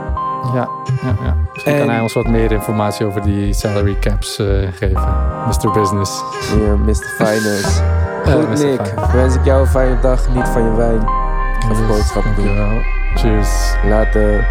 Ja, 0.54 0.68
ja, 1.02 1.16
ja. 1.24 1.36
Misschien 1.54 1.74
En- 1.74 1.80
kan 1.80 1.90
hij 1.90 2.00
ons 2.00 2.14
wat 2.14 2.28
meer 2.28 2.52
informatie 2.52 3.06
over 3.06 3.22
die 3.22 3.54
salary 3.54 3.98
caps 4.00 4.40
eh, 4.40 4.48
geven. 4.76 5.08
Mr. 5.48 5.72
Business. 5.72 6.24
Hier, 6.54 6.78
Mr. 6.78 6.96
Finance. 7.18 7.82
Eh, 8.26 8.34
Goed, 8.34 8.50
Mr. 8.50 8.66
Nick. 8.66 8.82
Finance. 8.88 9.18
Wens 9.18 9.36
ik 9.36 9.46
jou 9.46 9.60
een 9.62 9.68
fijne 9.68 10.00
dag. 10.00 10.30
Niet 10.34 10.48
van 10.48 10.64
je 10.64 10.72
wijn. 10.76 11.08
Ga 11.60 11.70
even 11.72 11.88
boodschappen 11.88 12.36
doen. 12.36 12.84
Cheers. 13.16 13.74
Later. 13.90 14.48